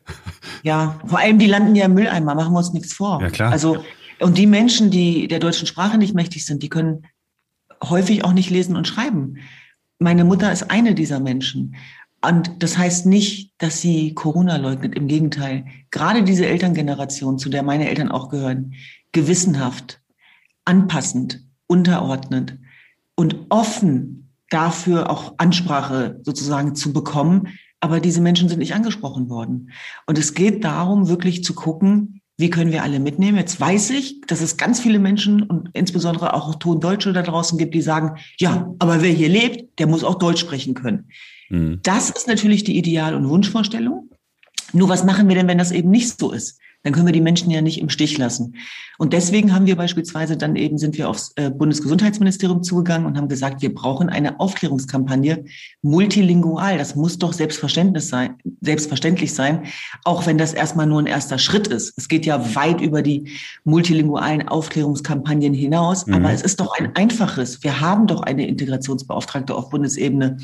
Ja, 0.62 1.00
vor 1.06 1.20
allem 1.20 1.38
die 1.38 1.46
landen 1.46 1.74
ja 1.74 1.86
im 1.86 1.94
Mülleimer, 1.94 2.34
machen 2.34 2.52
wir 2.52 2.58
uns 2.58 2.74
nichts 2.74 2.92
vor. 2.92 3.20
Ja, 3.22 3.30
klar. 3.30 3.50
Also 3.50 3.82
und 4.20 4.38
die 4.38 4.46
Menschen, 4.46 4.90
die 4.90 5.28
der 5.28 5.38
deutschen 5.38 5.66
Sprache 5.66 5.98
nicht 5.98 6.14
mächtig 6.14 6.44
sind, 6.44 6.62
die 6.62 6.68
können 6.68 7.06
häufig 7.82 8.24
auch 8.24 8.32
nicht 8.32 8.50
lesen 8.50 8.76
und 8.76 8.86
schreiben. 8.86 9.38
Meine 9.98 10.24
Mutter 10.24 10.52
ist 10.52 10.70
eine 10.70 10.94
dieser 10.94 11.20
Menschen. 11.20 11.76
Und 12.22 12.62
das 12.62 12.76
heißt 12.76 13.06
nicht, 13.06 13.54
dass 13.58 13.80
sie 13.80 14.14
Corona 14.14 14.56
leugnet. 14.56 14.94
Im 14.94 15.08
Gegenteil. 15.08 15.64
Gerade 15.90 16.22
diese 16.22 16.46
Elterngeneration, 16.46 17.38
zu 17.38 17.48
der 17.48 17.62
meine 17.62 17.88
Eltern 17.88 18.10
auch 18.10 18.28
gehören, 18.28 18.74
gewissenhaft, 19.12 20.00
anpassend, 20.64 21.42
unterordnend 21.66 22.58
und 23.14 23.36
offen 23.48 24.32
dafür 24.50 25.08
auch 25.08 25.34
Ansprache 25.38 26.20
sozusagen 26.24 26.74
zu 26.74 26.92
bekommen. 26.92 27.48
Aber 27.80 28.00
diese 28.00 28.20
Menschen 28.20 28.50
sind 28.50 28.58
nicht 28.58 28.74
angesprochen 28.74 29.30
worden. 29.30 29.70
Und 30.06 30.18
es 30.18 30.34
geht 30.34 30.64
darum, 30.64 31.08
wirklich 31.08 31.42
zu 31.42 31.54
gucken, 31.54 32.19
wie 32.40 32.50
können 32.50 32.72
wir 32.72 32.82
alle 32.82 33.00
mitnehmen? 33.00 33.36
Jetzt 33.36 33.60
weiß 33.60 33.90
ich, 33.90 34.22
dass 34.22 34.40
es 34.40 34.56
ganz 34.56 34.80
viele 34.80 34.98
Menschen 34.98 35.42
und 35.42 35.68
insbesondere 35.74 36.34
auch 36.34 36.54
Tondeutsche 36.56 37.12
da 37.12 37.22
draußen 37.22 37.58
gibt, 37.58 37.74
die 37.74 37.82
sagen, 37.82 38.18
ja, 38.38 38.74
aber 38.78 39.02
wer 39.02 39.10
hier 39.10 39.28
lebt, 39.28 39.78
der 39.78 39.86
muss 39.86 40.04
auch 40.04 40.16
Deutsch 40.16 40.40
sprechen 40.40 40.74
können. 40.74 41.10
Mhm. 41.50 41.80
Das 41.82 42.10
ist 42.10 42.26
natürlich 42.26 42.64
die 42.64 42.78
Ideal- 42.78 43.14
und 43.14 43.28
Wunschvorstellung. 43.28 44.10
Nur 44.72 44.88
was 44.88 45.04
machen 45.04 45.28
wir 45.28 45.34
denn, 45.34 45.48
wenn 45.48 45.58
das 45.58 45.72
eben 45.72 45.90
nicht 45.90 46.18
so 46.18 46.32
ist? 46.32 46.58
Dann 46.82 46.94
können 46.94 47.06
wir 47.06 47.12
die 47.12 47.20
Menschen 47.20 47.50
ja 47.50 47.60
nicht 47.60 47.78
im 47.78 47.90
Stich 47.90 48.16
lassen. 48.16 48.54
Und 48.96 49.12
deswegen 49.12 49.54
haben 49.54 49.66
wir 49.66 49.76
beispielsweise 49.76 50.36
dann 50.36 50.56
eben 50.56 50.78
sind 50.78 50.96
wir 50.96 51.08
aufs 51.10 51.32
äh, 51.36 51.50
Bundesgesundheitsministerium 51.50 52.62
zugegangen 52.62 53.06
und 53.06 53.18
haben 53.18 53.28
gesagt, 53.28 53.60
wir 53.60 53.74
brauchen 53.74 54.08
eine 54.08 54.40
Aufklärungskampagne 54.40 55.44
multilingual. 55.82 56.78
Das 56.78 56.96
muss 56.96 57.18
doch 57.18 57.34
selbstverständlich 57.34 58.06
sein, 58.06 58.36
selbstverständlich 58.60 59.34
sein, 59.34 59.64
auch 60.04 60.26
wenn 60.26 60.38
das 60.38 60.54
erstmal 60.54 60.86
nur 60.86 61.00
ein 61.00 61.06
erster 61.06 61.38
Schritt 61.38 61.66
ist. 61.66 61.96
Es 61.98 62.08
geht 62.08 62.24
ja 62.24 62.54
weit 62.54 62.80
über 62.80 63.02
die 63.02 63.30
multilingualen 63.64 64.48
Aufklärungskampagnen 64.48 65.52
hinaus, 65.52 66.06
mhm. 66.06 66.14
aber 66.14 66.32
es 66.32 66.42
ist 66.42 66.60
doch 66.60 66.78
ein 66.78 66.96
einfaches. 66.96 67.62
Wir 67.62 67.80
haben 67.80 68.06
doch 68.06 68.22
eine 68.22 68.46
Integrationsbeauftragte 68.46 69.54
auf 69.54 69.68
Bundesebene 69.68 70.38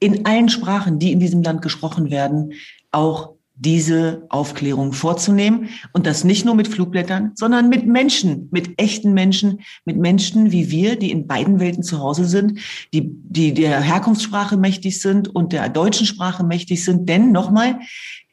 in 0.00 0.24
allen 0.24 0.48
Sprachen, 0.48 0.98
die 0.98 1.12
in 1.12 1.20
diesem 1.20 1.42
Land 1.42 1.62
gesprochen 1.62 2.10
werden, 2.10 2.52
auch 2.92 3.37
diese 3.58 4.26
Aufklärung 4.28 4.92
vorzunehmen. 4.92 5.68
Und 5.92 6.06
das 6.06 6.24
nicht 6.24 6.44
nur 6.44 6.54
mit 6.54 6.68
Flugblättern, 6.68 7.32
sondern 7.34 7.68
mit 7.68 7.86
Menschen, 7.86 8.48
mit 8.52 8.80
echten 8.80 9.12
Menschen, 9.12 9.60
mit 9.84 9.96
Menschen 9.96 10.52
wie 10.52 10.70
wir, 10.70 10.96
die 10.96 11.10
in 11.10 11.26
beiden 11.26 11.58
Welten 11.58 11.82
zu 11.82 11.98
Hause 11.98 12.24
sind, 12.24 12.60
die, 12.94 13.10
die 13.10 13.52
der 13.54 13.80
Herkunftssprache 13.80 14.56
mächtig 14.56 15.00
sind 15.00 15.28
und 15.28 15.52
der 15.52 15.68
deutschen 15.68 16.06
Sprache 16.06 16.44
mächtig 16.44 16.84
sind. 16.84 17.08
Denn 17.08 17.32
nochmal, 17.32 17.80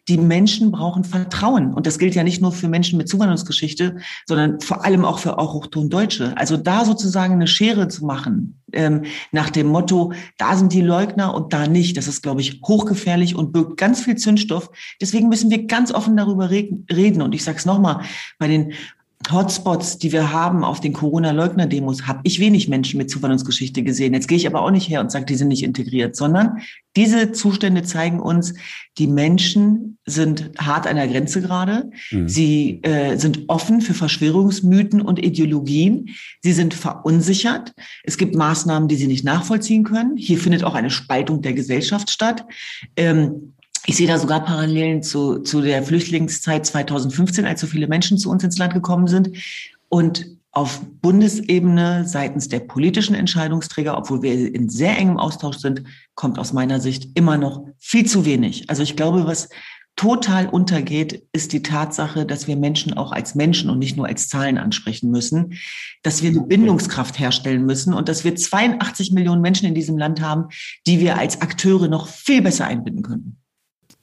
die 0.08 0.18
Menschen 0.18 0.72
brauchen 0.72 1.04
Vertrauen. 1.04 1.74
Und 1.74 1.88
das 1.88 1.98
gilt 1.98 2.16
ja 2.16 2.24
nicht 2.24 2.42
nur 2.42 2.52
für 2.52 2.68
Menschen 2.68 2.98
mit 2.98 3.10
Zuwanderungsgeschichte, 3.10 3.98
sondern 4.26 4.60
vor 4.62 4.86
allem 4.86 5.04
auch 5.04 5.20
für 5.20 5.40
auch 5.40 5.66
Deutsche. 5.68 6.38
Also 6.38 6.58
da 6.58 6.86
sozusagen 6.86 7.34
eine 7.34 7.48
Schere 7.48 7.88
zu 7.88 8.06
machen, 8.06 8.62
ähm, 8.72 9.04
nach 9.32 9.50
dem 9.50 9.68
Motto, 9.68 10.14
da 10.38 10.56
sind 10.56 10.74
die 10.74 10.82
Leugner 10.82 11.34
und 11.34 11.54
da 11.54 11.68
nicht. 11.68 11.98
Das 11.98 12.08
ist, 12.08 12.22
glaube 12.22 12.42
ich, 12.42 12.62
hochgefährlich 12.66 13.36
und 13.36 13.52
birgt 13.52 13.78
ganz 13.78 14.02
viel 14.02 14.16
Zündstoff. 14.16 14.70
Deswegen 15.02 15.30
müssen 15.30 15.50
wir 15.50 15.66
ganz 15.66 15.92
offen 15.92 16.18
darüber 16.18 16.50
reden. 16.50 17.22
Und 17.22 17.34
ich 17.34 17.44
sage 17.44 17.58
es 17.58 17.66
nochmal, 17.66 18.02
bei 18.38 18.48
den 18.48 18.74
Hotspots, 19.32 19.98
die 19.98 20.12
wir 20.12 20.32
haben 20.32 20.64
auf 20.64 20.82
den 20.82 20.94
Corona-Leugner-Demos, 20.94 22.06
habe 22.06 22.20
ich 22.24 22.40
wenig 22.40 22.68
Menschen 22.68 22.98
mit 22.98 23.10
Zuwanderungsgeschichte 23.10 23.82
gesehen. 23.82 24.14
Jetzt 24.14 24.28
gehe 24.28 24.38
ich 24.38 24.46
aber 24.46 24.62
auch 24.62 24.72
nicht 24.72 24.88
her 24.88 25.02
und 25.02 25.12
sage, 25.12 25.26
die 25.26 25.36
sind 25.36 25.48
nicht 25.48 25.64
integriert, 25.64 26.16
sondern 26.16 26.60
diese 26.96 27.32
Zustände 27.32 27.84
zeigen 27.84 28.20
uns, 28.20 28.54
die 28.98 29.08
Menschen 29.08 29.98
sind 30.06 30.52
hart 30.58 30.86
an 30.86 30.96
der 30.96 31.08
Grenze 31.08 31.42
gerade. 31.42 31.90
Mhm. 32.12 32.30
Sie 32.30 32.84
äh, 32.84 33.18
sind 33.18 33.46
offen 33.48 33.82
für 33.82 33.94
Verschwörungsmythen 33.94 35.02
und 35.02 35.24
Ideologien. 35.24 36.10
Sie 36.42 36.54
sind 36.54 36.74
verunsichert. 36.74 37.74
Es 38.04 38.18
gibt 38.18 38.36
Maßnahmen, 38.36 38.88
die 38.88 38.96
sie 38.96 39.08
nicht 39.08 39.26
nachvollziehen 39.26 39.84
können. 39.84 40.16
Hier 40.16 40.38
findet 40.38 40.64
auch 40.64 40.76
eine 40.76 40.92
Spaltung 40.92 41.42
der 41.42 41.54
Gesellschaft 41.54 42.12
statt. 42.12 42.46
Ähm, 42.96 43.55
ich 43.86 43.96
sehe 43.96 44.08
da 44.08 44.18
sogar 44.18 44.44
Parallelen 44.44 45.04
zu, 45.04 45.40
zu 45.40 45.62
der 45.62 45.84
Flüchtlingszeit 45.84 46.66
2015, 46.66 47.46
als 47.46 47.62
so 47.62 47.68
viele 47.68 47.88
Menschen 47.88 48.18
zu 48.18 48.30
uns 48.30 48.44
ins 48.44 48.58
Land 48.58 48.74
gekommen 48.74 49.08
sind. 49.08 49.32
Und 49.90 50.26
auf 50.52 50.82
Bundesebene 51.02 52.08
seitens 52.08 52.48
der 52.48 52.62
politischen 52.62 53.14
Entscheidungsträger, 53.14 53.98
obwohl 53.98 54.22
wir 54.22 54.56
in 54.56 54.70
sehr 54.70 54.98
engem 54.98 55.18
Austausch 55.18 55.58
sind, 55.58 55.84
kommt 56.16 56.40
aus 56.40 56.54
meiner 56.54 56.80
Sicht 56.80 57.10
immer 57.16 57.38
noch 57.38 57.68
viel 57.78 58.06
zu 58.06 58.26
wenig. 58.26 58.70
Also 58.70 58.82
ich 58.82 58.96
glaube, 58.96 59.28
was 59.28 59.50
total 59.98 60.48
untergeht, 60.48 61.24
ist 61.34 61.54
die 61.54 61.62
Tatsache, 61.62 62.26
dass 62.26 62.48
wir 62.48 62.56
Menschen 62.56 62.94
auch 62.94 63.12
als 63.12 63.36
Menschen 63.36 63.70
und 63.70 63.80
nicht 63.80 63.98
nur 63.98 64.08
als 64.08 64.28
Zahlen 64.28 64.58
ansprechen 64.58 65.12
müssen, 65.12 65.54
dass 66.04 66.24
wir 66.24 66.30
eine 66.30 66.42
Bindungskraft 66.42 67.20
herstellen 67.20 67.66
müssen 67.66 67.94
und 67.94 68.10
dass 68.10 68.24
wir 68.24 68.36
82 68.36 69.12
Millionen 69.12 69.42
Menschen 69.42 69.68
in 69.68 69.76
diesem 69.76 69.98
Land 69.98 70.22
haben, 70.22 70.48
die 70.88 71.00
wir 71.00 71.18
als 71.18 71.42
Akteure 71.42 71.88
noch 71.88 72.08
viel 72.08 72.42
besser 72.42 72.66
einbinden 72.66 73.04
könnten 73.04 73.38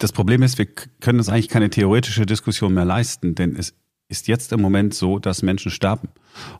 das 0.02 0.12
Problem 0.12 0.42
ist, 0.42 0.58
wir 0.58 0.66
können 1.00 1.18
uns 1.18 1.28
eigentlich 1.28 1.48
keine 1.48 1.70
theoretische 1.70 2.26
Diskussion 2.26 2.74
mehr 2.74 2.84
leisten, 2.84 3.34
denn 3.34 3.54
es 3.56 3.74
ist 4.08 4.28
jetzt 4.28 4.52
im 4.52 4.60
Moment 4.60 4.92
so, 4.94 5.18
dass 5.18 5.42
Menschen 5.42 5.70
sterben. 5.70 6.08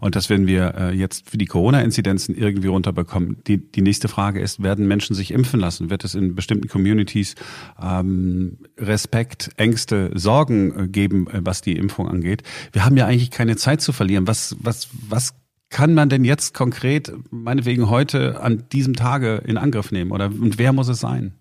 Und 0.01 0.17
dass 0.17 0.31
wenn 0.31 0.47
wir 0.47 0.75
äh, 0.75 0.95
jetzt 0.95 1.29
für 1.29 1.37
die 1.37 1.47
Corona-Inzidenzen 1.47 2.35
irgendwie 2.35 2.69
runterbekommen, 2.69 3.43
die, 3.47 3.59
die 3.59 3.83
nächste 3.83 4.09
Frage 4.09 4.41
ist, 4.41 4.63
werden 4.63 4.87
Menschen 4.87 5.15
sich 5.15 5.33
impfen 5.33 5.61
lassen? 5.61 5.91
Wird 5.91 6.05
es 6.05 6.15
in 6.15 6.35
bestimmten 6.35 6.69
Communities 6.69 7.35
ähm, 7.83 8.59
Respekt, 8.79 9.51
Ängste, 9.57 10.11
Sorgen 10.15 10.79
äh, 10.79 10.89
geben, 10.89 11.27
äh, 11.27 11.41
was 11.43 11.61
die 11.61 11.77
Impfung 11.77 12.09
angeht? 12.09 12.43
Wir 12.73 12.85
haben 12.85 12.97
ja 12.97 13.07
eigentlich 13.07 13.31
keine 13.31 13.57
Zeit 13.57 13.83
zu 13.83 13.93
verlieren. 13.93 14.27
Was, 14.27 14.57
was, 14.61 14.89
was 15.09 15.35
kann 15.69 15.95
man 15.95 16.09
denn 16.09 16.25
jetzt 16.25 16.55
konkret, 16.55 17.13
meinetwegen 17.31 17.91
heute, 17.91 18.41
an 18.41 18.65
diesem 18.73 18.95
Tage 18.95 19.43
in 19.47 19.59
Angriff 19.59 19.91
nehmen? 19.91 20.11
Oder 20.13 20.27
und 20.27 20.59
wer 20.59 20.73
muss 20.73 20.89
es 20.89 21.01
sein? 21.01 21.35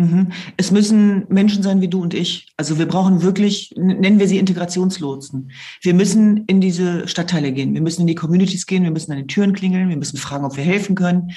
Mhm. 0.00 0.28
Es 0.56 0.70
müssen 0.70 1.26
Menschen 1.28 1.62
sein 1.62 1.82
wie 1.82 1.88
du 1.88 2.00
und 2.00 2.14
ich. 2.14 2.48
Also 2.56 2.78
wir 2.78 2.86
brauchen 2.86 3.22
wirklich, 3.22 3.74
nennen 3.76 4.18
wir 4.18 4.28
sie 4.28 4.38
Integrationslotsen. 4.38 5.50
Wir 5.82 5.92
müssen 5.92 6.46
in 6.46 6.62
diese 6.62 7.06
Stadtteile 7.06 7.52
gehen, 7.52 7.74
wir 7.74 7.82
müssen 7.82 8.02
in 8.02 8.06
die 8.06 8.14
Communities 8.14 8.64
gehen, 8.64 8.82
wir 8.82 8.92
müssen 8.92 9.12
an 9.12 9.18
den 9.18 9.28
Türen 9.28 9.52
klingeln, 9.52 9.90
wir 9.90 9.98
müssen 9.98 10.16
fragen, 10.16 10.46
ob 10.46 10.56
wir 10.56 10.64
helfen 10.64 10.94
können. 10.94 11.32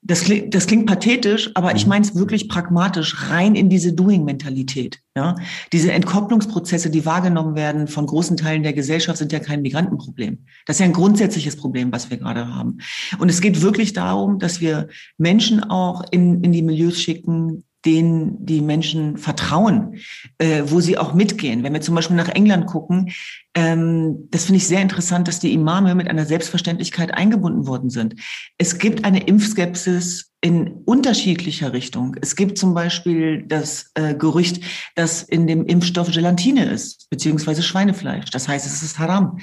Das 0.00 0.22
klingt, 0.22 0.54
das 0.54 0.66
klingt 0.66 0.86
pathetisch, 0.86 1.50
aber 1.54 1.74
ich 1.74 1.84
mhm. 1.84 1.90
meine 1.90 2.04
es 2.06 2.14
wirklich 2.14 2.48
pragmatisch, 2.48 3.28
rein 3.28 3.54
in 3.54 3.68
diese 3.68 3.92
Doing-Mentalität. 3.92 5.00
Ja? 5.14 5.36
Diese 5.74 5.92
Entkopplungsprozesse, 5.92 6.88
die 6.88 7.04
wahrgenommen 7.04 7.54
werden 7.54 7.86
von 7.86 8.06
großen 8.06 8.38
Teilen 8.38 8.62
der 8.62 8.72
Gesellschaft, 8.72 9.18
sind 9.18 9.32
ja 9.32 9.40
kein 9.40 9.60
Migrantenproblem. 9.60 10.46
Das 10.64 10.76
ist 10.76 10.80
ja 10.80 10.86
ein 10.86 10.94
grundsätzliches 10.94 11.56
Problem, 11.56 11.92
was 11.92 12.08
wir 12.08 12.16
gerade 12.16 12.48
haben. 12.54 12.78
Und 13.18 13.28
es 13.28 13.42
geht 13.42 13.60
wirklich 13.60 13.92
darum, 13.92 14.38
dass 14.38 14.62
wir 14.62 14.88
Menschen 15.18 15.62
auch 15.62 16.02
in, 16.10 16.42
in 16.42 16.52
die 16.52 16.62
Milieus 16.62 16.98
schicken, 16.98 17.64
denen 17.86 18.44
die 18.44 18.60
Menschen 18.60 19.16
vertrauen, 19.16 20.00
äh, 20.38 20.64
wo 20.66 20.80
sie 20.80 20.98
auch 20.98 21.14
mitgehen. 21.14 21.62
Wenn 21.62 21.72
wir 21.72 21.80
zum 21.80 21.94
Beispiel 21.94 22.16
nach 22.16 22.28
England 22.28 22.66
gucken, 22.66 23.12
ähm, 23.54 24.28
das 24.30 24.44
finde 24.44 24.58
ich 24.58 24.66
sehr 24.66 24.82
interessant, 24.82 25.28
dass 25.28 25.38
die 25.38 25.54
Imame 25.54 25.94
mit 25.94 26.08
einer 26.08 26.26
Selbstverständlichkeit 26.26 27.14
eingebunden 27.14 27.66
worden 27.66 27.88
sind. 27.88 28.16
Es 28.58 28.78
gibt 28.78 29.04
eine 29.04 29.22
Impfskepsis 29.22 30.32
in 30.42 30.82
unterschiedlicher 30.84 31.72
Richtung. 31.72 32.16
Es 32.20 32.36
gibt 32.36 32.58
zum 32.58 32.74
Beispiel 32.74 33.44
das 33.48 33.90
äh, 33.94 34.14
Gerücht, 34.14 34.62
dass 34.94 35.22
in 35.22 35.46
dem 35.46 35.64
Impfstoff 35.64 36.10
Gelatine 36.10 36.66
ist, 36.66 37.08
beziehungsweise 37.08 37.62
Schweinefleisch. 37.62 38.30
Das 38.30 38.46
heißt, 38.46 38.66
es 38.66 38.82
ist 38.82 38.98
haram. 38.98 39.38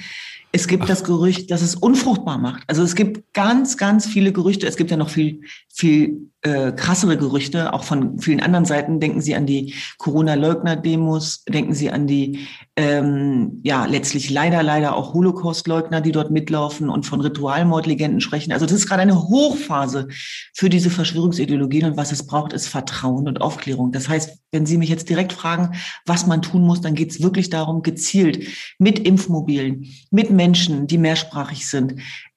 Es 0.52 0.68
gibt 0.68 0.84
Ach. 0.84 0.88
das 0.88 1.02
Gerücht, 1.02 1.50
dass 1.50 1.62
es 1.62 1.74
unfruchtbar 1.74 2.38
macht. 2.38 2.62
Also 2.68 2.84
es 2.84 2.94
gibt 2.94 3.34
ganz, 3.34 3.76
ganz 3.76 4.06
viele 4.06 4.32
Gerüchte. 4.32 4.68
Es 4.68 4.76
gibt 4.76 4.92
ja 4.92 4.96
noch 4.96 5.10
viel, 5.10 5.40
viel 5.68 6.30
äh, 6.44 6.72
krassere 6.72 7.16
Gerüchte, 7.16 7.72
auch 7.72 7.84
von 7.84 8.18
vielen 8.18 8.40
anderen 8.40 8.66
Seiten. 8.66 9.00
Denken 9.00 9.22
Sie 9.22 9.34
an 9.34 9.46
die 9.46 9.74
Corona-Leugner-Demos, 9.96 11.44
denken 11.44 11.72
Sie 11.72 11.90
an 11.90 12.06
die, 12.06 12.46
ähm, 12.76 13.60
ja, 13.64 13.86
letztlich 13.86 14.28
leider, 14.28 14.62
leider 14.62 14.94
auch 14.94 15.14
Holocaust-Leugner, 15.14 16.02
die 16.02 16.12
dort 16.12 16.30
mitlaufen 16.30 16.90
und 16.90 17.06
von 17.06 17.22
Ritualmordlegenden 17.22 18.20
sprechen. 18.20 18.52
Also 18.52 18.66
das 18.66 18.74
ist 18.74 18.88
gerade 18.88 19.02
eine 19.02 19.22
Hochphase 19.22 20.08
für 20.52 20.68
diese 20.68 20.90
Verschwörungsideologien 20.90 21.86
und 21.86 21.96
was 21.96 22.12
es 22.12 22.26
braucht, 22.26 22.52
ist 22.52 22.68
Vertrauen 22.68 23.26
und 23.26 23.40
Aufklärung. 23.40 23.90
Das 23.90 24.08
heißt, 24.08 24.38
wenn 24.52 24.66
Sie 24.66 24.76
mich 24.76 24.90
jetzt 24.90 25.08
direkt 25.08 25.32
fragen, 25.32 25.74
was 26.04 26.26
man 26.26 26.42
tun 26.42 26.62
muss, 26.62 26.82
dann 26.82 26.94
geht 26.94 27.10
es 27.10 27.22
wirklich 27.22 27.48
darum, 27.48 27.82
gezielt 27.82 28.46
mit 28.78 28.98
Impfmobilen, 28.98 29.86
mit 30.10 30.30
Menschen, 30.30 30.86
die 30.86 30.98
mehrsprachig 30.98 31.66
sind, 31.66 31.94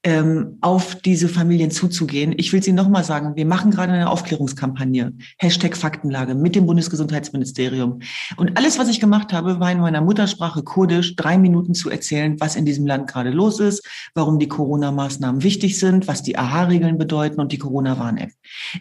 ähm, 0.07 0.57
auf 0.61 0.95
diese 0.95 1.27
Familien 1.27 1.69
zuzugehen. 1.69 2.33
Ich 2.37 2.53
will 2.53 2.63
Sie 2.63 2.71
nochmal 2.71 3.03
sagen, 3.03 3.35
wir 3.35 3.45
machen 3.45 3.71
gerade 3.71 3.91
eine 3.91 4.09
Aufklärungskampagne, 4.09 5.11
Hashtag 5.37 5.75
Faktenlage 5.75 6.33
mit 6.33 6.55
dem 6.55 6.65
Bundesgesundheitsministerium. 6.65 7.99
Und 8.37 8.57
alles, 8.57 8.79
was 8.79 8.87
ich 8.87 9.01
gemacht 9.01 9.33
habe, 9.33 9.59
war 9.59 9.69
in 9.69 9.81
meiner 9.81 9.99
Muttersprache 9.99 10.63
Kurdisch 10.63 11.17
drei 11.17 11.37
Minuten 11.37 11.73
zu 11.73 11.89
erzählen, 11.89 12.39
was 12.39 12.55
in 12.55 12.63
diesem 12.63 12.87
Land 12.87 13.07
gerade 13.07 13.31
los 13.31 13.59
ist, 13.59 13.85
warum 14.15 14.39
die 14.39 14.47
Corona-Maßnahmen 14.47 15.43
wichtig 15.43 15.77
sind, 15.77 16.07
was 16.07 16.23
die 16.23 16.37
AHA-Regeln 16.37 16.97
bedeuten 16.97 17.41
und 17.41 17.51
die 17.51 17.57
Corona-Warn-App. 17.57 18.31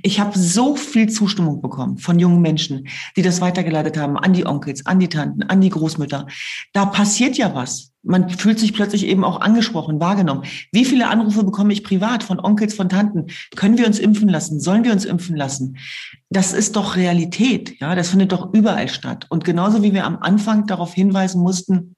Ich 0.02 0.20
habe 0.20 0.38
so 0.38 0.76
viel 0.76 1.08
Zustimmung 1.08 1.60
bekommen 1.60 1.98
von 1.98 2.20
jungen 2.20 2.40
Menschen, 2.40 2.86
die 3.16 3.22
das 3.22 3.40
weitergeleitet 3.40 3.96
haben 3.96 4.16
an 4.16 4.32
die 4.32 4.46
Onkels, 4.46 4.86
an 4.86 5.00
die 5.00 5.08
Tanten, 5.08 5.42
an 5.42 5.60
die 5.60 5.70
Großmütter. 5.70 6.28
Da 6.72 6.86
passiert 6.86 7.36
ja 7.36 7.52
was 7.52 7.95
man 8.06 8.30
fühlt 8.30 8.58
sich 8.58 8.72
plötzlich 8.72 9.06
eben 9.06 9.24
auch 9.24 9.40
angesprochen, 9.40 10.00
wahrgenommen. 10.00 10.44
Wie 10.72 10.84
viele 10.84 11.08
Anrufe 11.08 11.44
bekomme 11.44 11.72
ich 11.72 11.82
privat 11.82 12.22
von 12.22 12.40
Onkels, 12.40 12.74
von 12.74 12.88
Tanten? 12.88 13.26
Können 13.56 13.78
wir 13.78 13.86
uns 13.86 13.98
impfen 13.98 14.28
lassen? 14.28 14.60
Sollen 14.60 14.84
wir 14.84 14.92
uns 14.92 15.04
impfen 15.04 15.36
lassen? 15.36 15.76
Das 16.30 16.52
ist 16.52 16.76
doch 16.76 16.96
Realität. 16.96 17.78
Ja, 17.80 17.94
das 17.94 18.10
findet 18.10 18.32
doch 18.32 18.54
überall 18.54 18.88
statt. 18.88 19.26
Und 19.28 19.44
genauso 19.44 19.82
wie 19.82 19.92
wir 19.92 20.06
am 20.06 20.18
Anfang 20.18 20.66
darauf 20.66 20.94
hinweisen 20.94 21.42
mussten, 21.42 21.96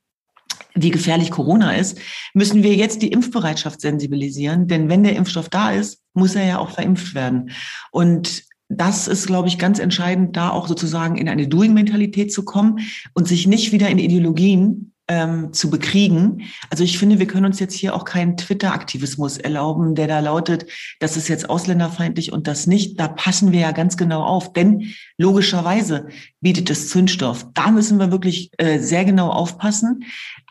wie 0.75 0.91
gefährlich 0.91 1.31
Corona 1.31 1.73
ist, 1.73 1.99
müssen 2.35 2.63
wir 2.63 2.75
jetzt 2.75 3.03
die 3.03 3.09
Impfbereitschaft 3.09 3.81
sensibilisieren. 3.81 4.67
Denn 4.67 4.89
wenn 4.89 5.03
der 5.03 5.17
Impfstoff 5.17 5.49
da 5.49 5.73
ist, 5.73 6.01
muss 6.15 6.35
er 6.35 6.47
ja 6.47 6.59
auch 6.59 6.71
verimpft 6.71 7.15
werden. 7.15 7.51
Und 7.91 8.45
das 8.69 9.09
ist, 9.09 9.27
glaube 9.27 9.49
ich, 9.49 9.59
ganz 9.59 9.79
entscheidend, 9.79 10.37
da 10.37 10.51
auch 10.51 10.69
sozusagen 10.69 11.17
in 11.17 11.29
eine 11.29 11.49
Doing-Mentalität 11.49 12.33
zu 12.33 12.45
kommen 12.45 12.81
und 13.15 13.27
sich 13.27 13.47
nicht 13.47 13.73
wieder 13.73 13.89
in 13.89 13.99
Ideologien 13.99 14.93
ähm, 15.09 15.53
zu 15.53 15.71
bekriegen. 15.71 16.43
Also 16.71 16.85
ich 16.85 16.99
finde, 16.99 17.19
wir 17.19 17.27
können 17.27 17.47
uns 17.47 17.59
jetzt 17.59 17.75
hier 17.75 17.95
auch 17.95 18.05
keinen 18.05 18.37
Twitter-Aktivismus 18.37 19.39
erlauben, 19.39 19.95
der 19.95 20.07
da 20.07 20.21
lautet, 20.21 20.67
das 21.01 21.17
ist 21.17 21.29
jetzt 21.29 21.49
ausländerfeindlich 21.51 22.33
und 22.33 22.47
das 22.47 22.67
nicht. 22.67 23.01
Da 23.01 23.09
passen 23.09 23.51
wir 23.53 23.61
ja 23.61 23.73
ganz 23.73 23.97
genau 23.97 24.23
auf, 24.23 24.53
denn 24.53 24.95
logischerweise 25.17 26.09
bietet 26.41 26.71
es 26.71 26.89
Zündstoff. 26.91 27.47
Da 27.55 27.71
müssen 27.71 27.99
wir 27.99 28.13
wirklich 28.13 28.51
äh, 28.59 28.79
sehr 28.79 29.05
genau 29.05 29.31
aufpassen. 29.31 30.05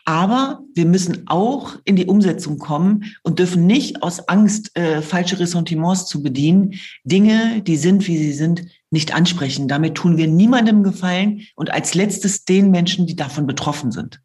Aber 0.05 0.61
wir 0.73 0.85
müssen 0.85 1.27
auch 1.27 1.75
in 1.83 1.97
die 1.97 2.05
Umsetzung 2.05 2.59
kommen 2.59 3.13
und 3.23 3.39
dürfen 3.39 3.67
nicht 3.67 4.03
aus 4.03 4.29
Angst, 4.29 4.73
äh, 4.77 5.01
falsche 5.01 5.37
Ressentiments 5.37 6.05
zu 6.05 6.23
bedienen, 6.23 6.75
Dinge, 7.03 7.61
die 7.61 7.75
sind, 7.75 8.07
wie 8.07 8.17
sie 8.17 8.31
sind, 8.31 8.65
nicht 8.89 9.13
ansprechen. 9.13 9.67
Damit 9.67 9.95
tun 9.95 10.15
wir 10.15 10.27
niemandem 10.27 10.81
Gefallen 10.81 11.41
und 11.55 11.71
als 11.73 11.93
letztes 11.93 12.45
den 12.45 12.71
Menschen, 12.71 13.05
die 13.05 13.17
davon 13.17 13.47
betroffen 13.47 13.91
sind. 13.91 14.21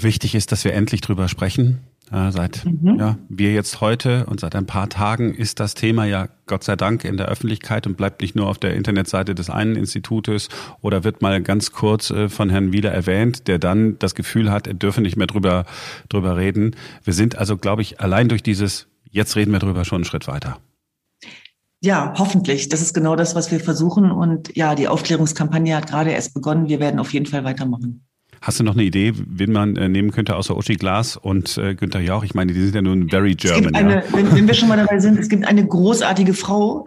Wichtig 0.00 0.34
ist, 0.34 0.52
dass 0.52 0.64
wir 0.64 0.74
endlich 0.74 1.00
drüber 1.00 1.28
sprechen. 1.28 1.80
Seit 2.28 2.66
mhm. 2.66 2.98
ja, 2.98 3.16
wir 3.30 3.54
jetzt 3.54 3.80
heute 3.80 4.26
und 4.26 4.38
seit 4.38 4.54
ein 4.54 4.66
paar 4.66 4.90
Tagen 4.90 5.32
ist 5.32 5.60
das 5.60 5.72
Thema 5.72 6.04
ja 6.04 6.28
Gott 6.44 6.62
sei 6.62 6.76
Dank 6.76 7.04
in 7.04 7.16
der 7.16 7.28
Öffentlichkeit 7.28 7.86
und 7.86 7.96
bleibt 7.96 8.20
nicht 8.20 8.36
nur 8.36 8.48
auf 8.48 8.58
der 8.58 8.74
Internetseite 8.74 9.34
des 9.34 9.48
einen 9.48 9.76
Institutes 9.76 10.50
oder 10.82 11.04
wird 11.04 11.22
mal 11.22 11.40
ganz 11.42 11.72
kurz 11.72 12.10
äh, 12.10 12.28
von 12.28 12.50
Herrn 12.50 12.70
Wieler 12.70 12.90
erwähnt, 12.90 13.48
der 13.48 13.58
dann 13.58 13.98
das 13.98 14.14
Gefühl 14.14 14.50
hat, 14.50 14.66
er 14.66 14.74
dürfe 14.74 15.00
nicht 15.00 15.16
mehr 15.16 15.26
drüber, 15.26 15.64
drüber 16.10 16.36
reden. 16.36 16.76
Wir 17.02 17.14
sind 17.14 17.38
also, 17.38 17.56
glaube 17.56 17.80
ich, 17.80 18.00
allein 18.00 18.28
durch 18.28 18.42
dieses 18.42 18.88
Jetzt 19.10 19.36
reden 19.36 19.52
wir 19.52 19.58
drüber 19.58 19.86
schon 19.86 19.96
einen 19.96 20.04
Schritt 20.04 20.26
weiter. 20.28 20.58
Ja, 21.80 22.14
hoffentlich. 22.16 22.68
Das 22.68 22.80
ist 22.82 22.94
genau 22.94 23.16
das, 23.16 23.34
was 23.34 23.50
wir 23.50 23.60
versuchen. 23.60 24.10
Und 24.10 24.54
ja, 24.56 24.74
die 24.74 24.86
Aufklärungskampagne 24.86 25.76
hat 25.76 25.88
gerade 25.88 26.10
erst 26.10 26.34
begonnen. 26.34 26.68
Wir 26.68 26.78
werden 26.78 27.00
auf 27.00 27.12
jeden 27.12 27.26
Fall 27.26 27.44
weitermachen. 27.44 28.06
Hast 28.42 28.58
du 28.58 28.64
noch 28.64 28.74
eine 28.74 28.82
Idee, 28.82 29.12
wen 29.14 29.52
man 29.52 29.76
äh, 29.76 29.88
nehmen 29.88 30.10
könnte 30.10 30.34
außer 30.34 30.56
Uschi 30.56 30.74
Glas 30.74 31.16
und 31.16 31.56
äh, 31.58 31.76
Günther 31.76 32.00
Jauch? 32.00 32.24
Ich 32.24 32.34
meine, 32.34 32.52
die 32.52 32.60
sind 32.60 32.74
ja 32.74 32.82
nun 32.82 33.08
very 33.08 33.36
German. 33.36 33.72
Eine, 33.72 33.94
ja. 33.94 34.02
wenn, 34.12 34.34
wenn, 34.34 34.48
wir 34.48 34.54
schon 34.54 34.68
mal 34.68 34.76
dabei 34.76 34.98
sind, 34.98 35.16
es 35.16 35.28
gibt 35.28 35.46
eine 35.46 35.64
großartige 35.64 36.34
Frau. 36.34 36.84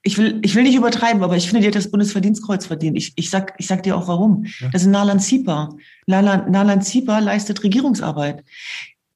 Ich 0.00 0.16
will, 0.16 0.40
ich 0.42 0.54
will 0.54 0.62
nicht 0.62 0.76
übertreiben, 0.76 1.22
aber 1.22 1.36
ich 1.36 1.48
finde, 1.48 1.60
die 1.60 1.66
hat 1.66 1.74
das 1.74 1.90
Bundesverdienstkreuz 1.90 2.64
verdient. 2.64 2.96
Ich, 2.96 3.12
ich, 3.16 3.28
sag, 3.28 3.52
ich 3.58 3.66
sag 3.66 3.82
dir 3.82 3.94
auch 3.94 4.08
warum. 4.08 4.46
Ja. 4.58 4.70
Das 4.70 4.80
ist 4.80 4.88
Nalan 4.88 5.20
Zieper. 5.20 5.76
Nalan, 6.06 6.50
Nalan 6.50 6.80
Zieper 6.80 7.20
leistet 7.20 7.62
Regierungsarbeit. 7.62 8.42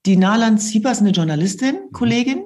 Die 0.05 0.17
Nalan 0.17 0.59
Zieper 0.59 0.91
ist 0.91 1.01
eine 1.01 1.11
Journalistin, 1.11 1.77
mhm. 1.87 1.93
Kollegin, 1.93 2.43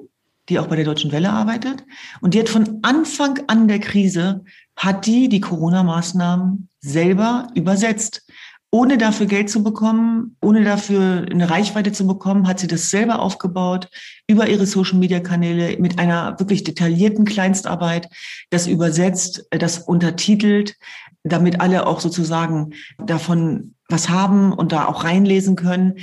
die 0.48 0.58
auch 0.58 0.66
bei 0.66 0.76
der 0.76 0.86
Deutschen 0.86 1.12
Welle 1.12 1.28
arbeitet. 1.28 1.84
Und 2.22 2.32
die 2.32 2.40
hat 2.40 2.48
von 2.48 2.78
Anfang 2.80 3.38
an 3.48 3.68
der 3.68 3.80
Krise, 3.80 4.46
hat 4.76 5.04
die 5.04 5.28
die 5.28 5.42
Corona-Maßnahmen 5.42 6.68
selber 6.80 7.48
übersetzt 7.54 8.24
ohne 8.72 8.98
dafür 8.98 9.26
Geld 9.26 9.50
zu 9.50 9.64
bekommen, 9.64 10.36
ohne 10.40 10.62
dafür 10.62 11.26
eine 11.28 11.50
Reichweite 11.50 11.90
zu 11.92 12.06
bekommen, 12.06 12.46
hat 12.46 12.60
sie 12.60 12.68
das 12.68 12.90
selber 12.90 13.20
aufgebaut 13.20 13.88
über 14.28 14.48
ihre 14.48 14.66
Social-Media-Kanäle 14.66 15.78
mit 15.78 15.98
einer 15.98 16.38
wirklich 16.38 16.62
detaillierten 16.62 17.24
Kleinstarbeit, 17.24 18.08
das 18.50 18.68
übersetzt, 18.68 19.46
das 19.50 19.78
untertitelt, 19.78 20.76
damit 21.24 21.60
alle 21.60 21.86
auch 21.86 22.00
sozusagen 22.00 22.74
davon 23.04 23.74
was 23.88 24.08
haben 24.08 24.52
und 24.52 24.70
da 24.70 24.86
auch 24.86 25.02
reinlesen 25.02 25.56
können. 25.56 25.94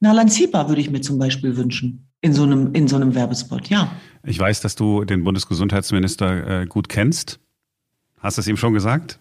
Nalan 0.00 0.28
Zipa 0.28 0.68
würde 0.68 0.80
ich 0.80 0.90
mir 0.90 1.00
zum 1.00 1.18
Beispiel 1.18 1.56
wünschen 1.56 2.08
in 2.20 2.32
so 2.32 2.42
einem, 2.42 2.74
in 2.74 2.88
so 2.88 2.96
einem 2.96 3.14
Werbespot, 3.14 3.68
ja. 3.68 3.92
Ich 4.24 4.38
weiß, 4.38 4.60
dass 4.60 4.74
du 4.74 5.04
den 5.04 5.22
Bundesgesundheitsminister 5.22 6.62
äh, 6.62 6.66
gut 6.66 6.88
kennst. 6.88 7.38
Hast 8.18 8.36
du 8.36 8.40
es 8.40 8.48
ihm 8.48 8.56
schon 8.56 8.74
gesagt? 8.74 9.20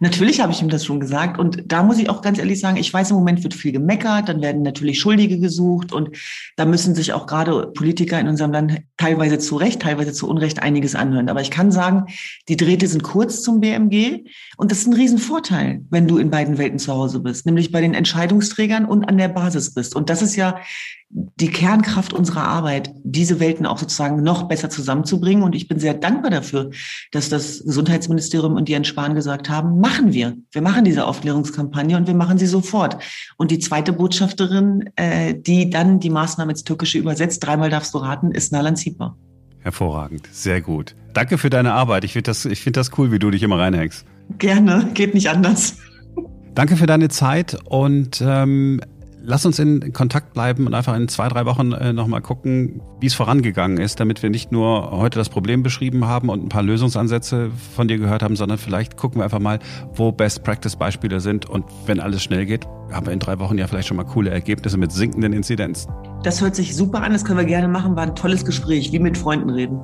Natürlich 0.00 0.40
habe 0.40 0.52
ich 0.52 0.60
ihm 0.60 0.68
das 0.68 0.84
schon 0.84 1.00
gesagt. 1.00 1.38
Und 1.38 1.64
da 1.66 1.82
muss 1.82 1.98
ich 1.98 2.10
auch 2.10 2.22
ganz 2.22 2.38
ehrlich 2.38 2.60
sagen, 2.60 2.76
ich 2.76 2.92
weiß, 2.92 3.10
im 3.10 3.16
Moment 3.16 3.42
wird 3.42 3.54
viel 3.54 3.72
gemeckert, 3.72 4.28
dann 4.28 4.42
werden 4.42 4.62
natürlich 4.62 5.00
Schuldige 5.00 5.38
gesucht 5.38 5.92
und 5.92 6.16
da 6.56 6.64
müssen 6.64 6.94
sich 6.94 7.12
auch 7.12 7.26
gerade 7.26 7.72
Politiker 7.74 8.18
in 8.18 8.28
unserem 8.28 8.52
Land 8.52 8.82
teilweise 8.96 9.38
zu 9.38 9.56
Recht, 9.56 9.82
teilweise 9.82 10.12
zu 10.12 10.28
Unrecht 10.28 10.62
einiges 10.62 10.94
anhören. 10.94 11.28
Aber 11.28 11.40
ich 11.40 11.50
kann 11.50 11.70
sagen, 11.70 12.06
die 12.48 12.56
Drähte 12.56 12.86
sind 12.86 13.02
kurz 13.02 13.42
zum 13.42 13.60
BMG 13.60 14.24
und 14.56 14.70
das 14.70 14.78
ist 14.78 14.86
ein 14.86 14.94
Riesenvorteil, 14.94 15.84
wenn 15.90 16.08
du 16.08 16.18
in 16.18 16.30
beiden 16.30 16.58
Welten 16.58 16.78
zu 16.78 16.92
Hause 16.92 17.20
bist, 17.20 17.46
nämlich 17.46 17.72
bei 17.72 17.80
den 17.80 17.94
Entscheidungsträgern 17.94 18.84
und 18.84 19.04
an 19.04 19.18
der 19.18 19.28
Basis 19.28 19.74
bist. 19.74 19.94
Und 19.96 20.10
das 20.10 20.22
ist 20.22 20.36
ja 20.36 20.58
die 21.16 21.48
Kernkraft 21.48 22.12
unserer 22.12 22.42
Arbeit, 22.42 22.92
diese 23.04 23.38
Welten 23.38 23.66
auch 23.66 23.78
sozusagen 23.78 24.22
noch 24.24 24.48
besser 24.48 24.68
zusammenzubringen. 24.68 25.44
Und 25.44 25.54
ich 25.54 25.68
bin 25.68 25.78
sehr 25.78 25.94
dankbar 25.94 26.32
dafür, 26.32 26.70
dass 27.12 27.28
das 27.28 27.62
Gesundheitsministerium 27.64 28.54
und 28.56 28.68
Jens 28.68 28.88
Spahn 28.88 29.14
gesagt 29.14 29.48
haben, 29.48 29.78
machen 29.78 30.12
wir. 30.12 30.36
Wir 30.50 30.60
machen 30.60 30.84
diese 30.84 31.06
Aufklärungskampagne 31.06 31.96
und 31.96 32.08
wir 32.08 32.14
machen 32.14 32.38
sie 32.38 32.46
sofort. 32.46 32.98
Und 33.36 33.52
die 33.52 33.60
zweite 33.60 33.92
Botschafterin, 33.92 34.90
äh, 34.96 35.34
die 35.34 35.70
dann 35.70 36.00
die 36.00 36.10
Maßnahme 36.10 36.50
ins 36.50 36.64
Türkische 36.64 36.98
übersetzt, 36.98 37.44
dreimal 37.44 37.70
darfst 37.70 37.94
du 37.94 37.98
raten, 37.98 38.32
ist 38.32 38.52
Nalan 38.52 38.74
Zipa. 38.74 39.16
Hervorragend, 39.60 40.28
sehr 40.32 40.60
gut. 40.60 40.96
Danke 41.12 41.38
für 41.38 41.48
deine 41.48 41.74
Arbeit. 41.74 42.02
Ich 42.02 42.12
finde 42.12 42.30
das, 42.30 42.44
ich 42.44 42.60
finde 42.60 42.80
das 42.80 42.90
cool, 42.98 43.12
wie 43.12 43.20
du 43.20 43.30
dich 43.30 43.42
immer 43.44 43.58
reinhängst. 43.58 44.04
Gerne, 44.38 44.90
geht 44.94 45.14
nicht 45.14 45.30
anders. 45.30 45.76
Danke 46.54 46.76
für 46.76 46.86
deine 46.86 47.08
Zeit 47.08 47.56
und 47.64 48.22
ähm, 48.24 48.80
lass 49.24 49.46
uns 49.46 49.58
in 49.58 49.92
Kontakt 49.92 50.34
bleiben 50.34 50.66
und 50.66 50.74
einfach 50.74 50.94
in 50.94 51.08
zwei, 51.08 51.28
drei 51.28 51.46
Wochen 51.46 51.72
äh, 51.72 51.92
nochmal 51.92 52.20
gucken, 52.20 52.82
wie 53.00 53.06
es 53.06 53.14
vorangegangen 53.14 53.78
ist, 53.78 54.00
damit 54.00 54.22
wir 54.22 54.30
nicht 54.30 54.52
nur 54.52 54.90
heute 54.92 55.18
das 55.18 55.28
Problem 55.28 55.62
beschrieben 55.62 56.06
haben 56.06 56.28
und 56.28 56.44
ein 56.44 56.48
paar 56.48 56.62
Lösungsansätze 56.62 57.50
von 57.74 57.88
dir 57.88 57.98
gehört 57.98 58.22
haben, 58.22 58.36
sondern 58.36 58.58
vielleicht 58.58 58.96
gucken 58.96 59.20
wir 59.20 59.24
einfach 59.24 59.40
mal, 59.40 59.58
wo 59.94 60.12
Best-Practice-Beispiele 60.12 61.20
sind 61.20 61.48
und 61.48 61.64
wenn 61.86 62.00
alles 62.00 62.22
schnell 62.22 62.46
geht, 62.46 62.66
haben 62.92 63.06
wir 63.06 63.12
in 63.12 63.18
drei 63.18 63.38
Wochen 63.38 63.58
ja 63.58 63.66
vielleicht 63.66 63.88
schon 63.88 63.96
mal 63.96 64.04
coole 64.04 64.30
Ergebnisse 64.30 64.76
mit 64.76 64.92
sinkenden 64.92 65.32
Inzidenzen. 65.32 65.92
Das 66.22 66.40
hört 66.40 66.54
sich 66.54 66.76
super 66.76 67.02
an, 67.02 67.12
das 67.12 67.24
können 67.24 67.38
wir 67.38 67.46
gerne 67.46 67.68
machen, 67.68 67.96
war 67.96 68.04
ein 68.04 68.14
tolles 68.14 68.44
Gespräch, 68.44 68.92
wie 68.92 68.98
mit 68.98 69.18
Freunden 69.18 69.50
reden. 69.50 69.80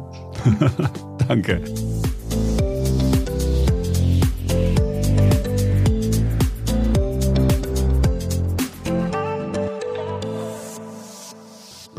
Danke. 1.28 1.62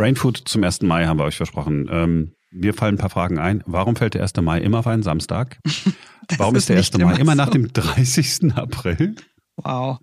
Brainfood 0.02 0.42
zum 0.46 0.64
1. 0.64 0.82
Mai 0.82 1.06
haben 1.06 1.20
wir 1.20 1.26
euch 1.26 1.38
versprochen. 1.38 1.88
Ähm, 1.92 2.36
mir 2.50 2.74
fallen 2.74 2.96
ein 2.96 2.98
paar 2.98 3.12
Fragen 3.12 3.38
ein. 3.38 3.62
Warum 3.68 3.96
fällt 3.96 4.16
der 4.16 4.24
1. 4.24 4.36
Mai 4.38 4.60
immer 4.60 4.80
auf 4.80 4.88
einen 4.88 5.04
Samstag? 5.04 5.60
warum 6.38 6.56
ist, 6.56 6.64
ist 6.64 6.70
der 6.70 6.78
1. 6.78 6.98
Mai 6.98 7.22
immer, 7.22 7.36
nach 7.36 7.50
dem 7.50 7.72
30. 7.72 8.52
April? 8.56 9.16
Wow. 9.58 10.00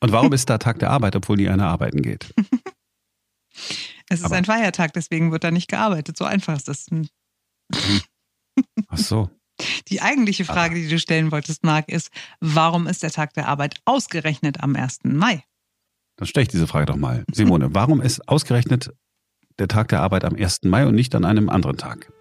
Und 0.00 0.10
warum 0.10 0.32
ist 0.32 0.50
da 0.50 0.58
Tag 0.58 0.80
der 0.80 0.90
Arbeit, 0.90 1.14
obwohl 1.14 1.36
nie 1.36 1.48
einer 1.48 1.68
arbeiten 1.68 2.02
geht? 2.02 2.34
es 4.08 4.18
ist 4.18 4.24
Aber, 4.24 4.34
ein 4.34 4.44
Feiertag, 4.44 4.94
deswegen 4.94 5.30
wird 5.30 5.44
da 5.44 5.52
nicht 5.52 5.68
gearbeitet. 5.68 6.16
So 6.16 6.24
einfach 6.24 6.56
ist 6.56 6.66
das. 6.66 6.86
Ach 8.88 8.98
so. 8.98 9.30
Die 9.90 10.02
eigentliche 10.02 10.44
Frage, 10.44 10.74
die 10.74 10.88
du 10.88 10.98
stellen 10.98 11.30
wolltest, 11.30 11.62
Marc, 11.62 11.88
ist, 11.88 12.10
warum 12.40 12.88
ist 12.88 13.04
der 13.04 13.12
Tag 13.12 13.32
der 13.34 13.46
Arbeit 13.46 13.76
ausgerechnet 13.84 14.60
am 14.60 14.74
1. 14.74 15.04
Mai? 15.04 15.44
Dann 16.22 16.28
stelle 16.28 16.42
ich 16.42 16.50
diese 16.50 16.68
Frage 16.68 16.86
doch 16.86 16.94
mal. 16.94 17.24
Simone, 17.32 17.70
warum 17.74 18.00
ist 18.00 18.28
ausgerechnet 18.28 18.92
der 19.58 19.66
Tag 19.66 19.88
der 19.88 20.02
Arbeit 20.02 20.24
am 20.24 20.36
1. 20.36 20.60
Mai 20.62 20.86
und 20.86 20.94
nicht 20.94 21.16
an 21.16 21.24
einem 21.24 21.48
anderen 21.48 21.78
Tag? 21.78 22.12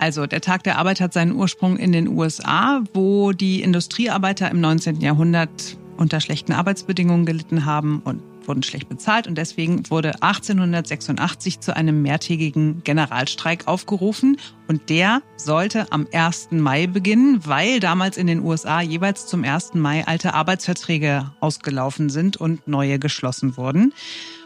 Also 0.00 0.26
der 0.26 0.40
Tag 0.40 0.64
der 0.64 0.76
Arbeit 0.76 1.00
hat 1.00 1.12
seinen 1.12 1.30
Ursprung 1.30 1.76
in 1.76 1.92
den 1.92 2.08
USA, 2.08 2.82
wo 2.94 3.30
die 3.30 3.62
Industriearbeiter 3.62 4.50
im 4.50 4.60
19. 4.60 5.00
Jahrhundert 5.00 5.78
unter 5.96 6.20
schlechten 6.20 6.52
Arbeitsbedingungen 6.52 7.26
gelitten 7.26 7.64
haben 7.64 8.00
und 8.04 8.22
wurden 8.46 8.62
schlecht 8.62 8.88
bezahlt 8.88 9.26
und 9.26 9.36
deswegen 9.36 9.88
wurde 9.90 10.22
1886 10.22 11.60
zu 11.60 11.76
einem 11.76 12.02
mehrtägigen 12.02 12.82
Generalstreik 12.84 13.66
aufgerufen 13.66 14.36
und 14.68 14.88
der 14.88 15.22
sollte 15.36 15.90
am 15.90 16.06
1. 16.12 16.48
Mai 16.52 16.86
beginnen, 16.86 17.40
weil 17.44 17.80
damals 17.80 18.16
in 18.16 18.26
den 18.26 18.44
USA 18.44 18.80
jeweils 18.80 19.26
zum 19.26 19.44
1. 19.44 19.74
Mai 19.74 20.06
alte 20.06 20.34
Arbeitsverträge 20.34 21.32
ausgelaufen 21.40 22.08
sind 22.08 22.36
und 22.36 22.66
neue 22.68 22.98
geschlossen 22.98 23.56
wurden. 23.56 23.92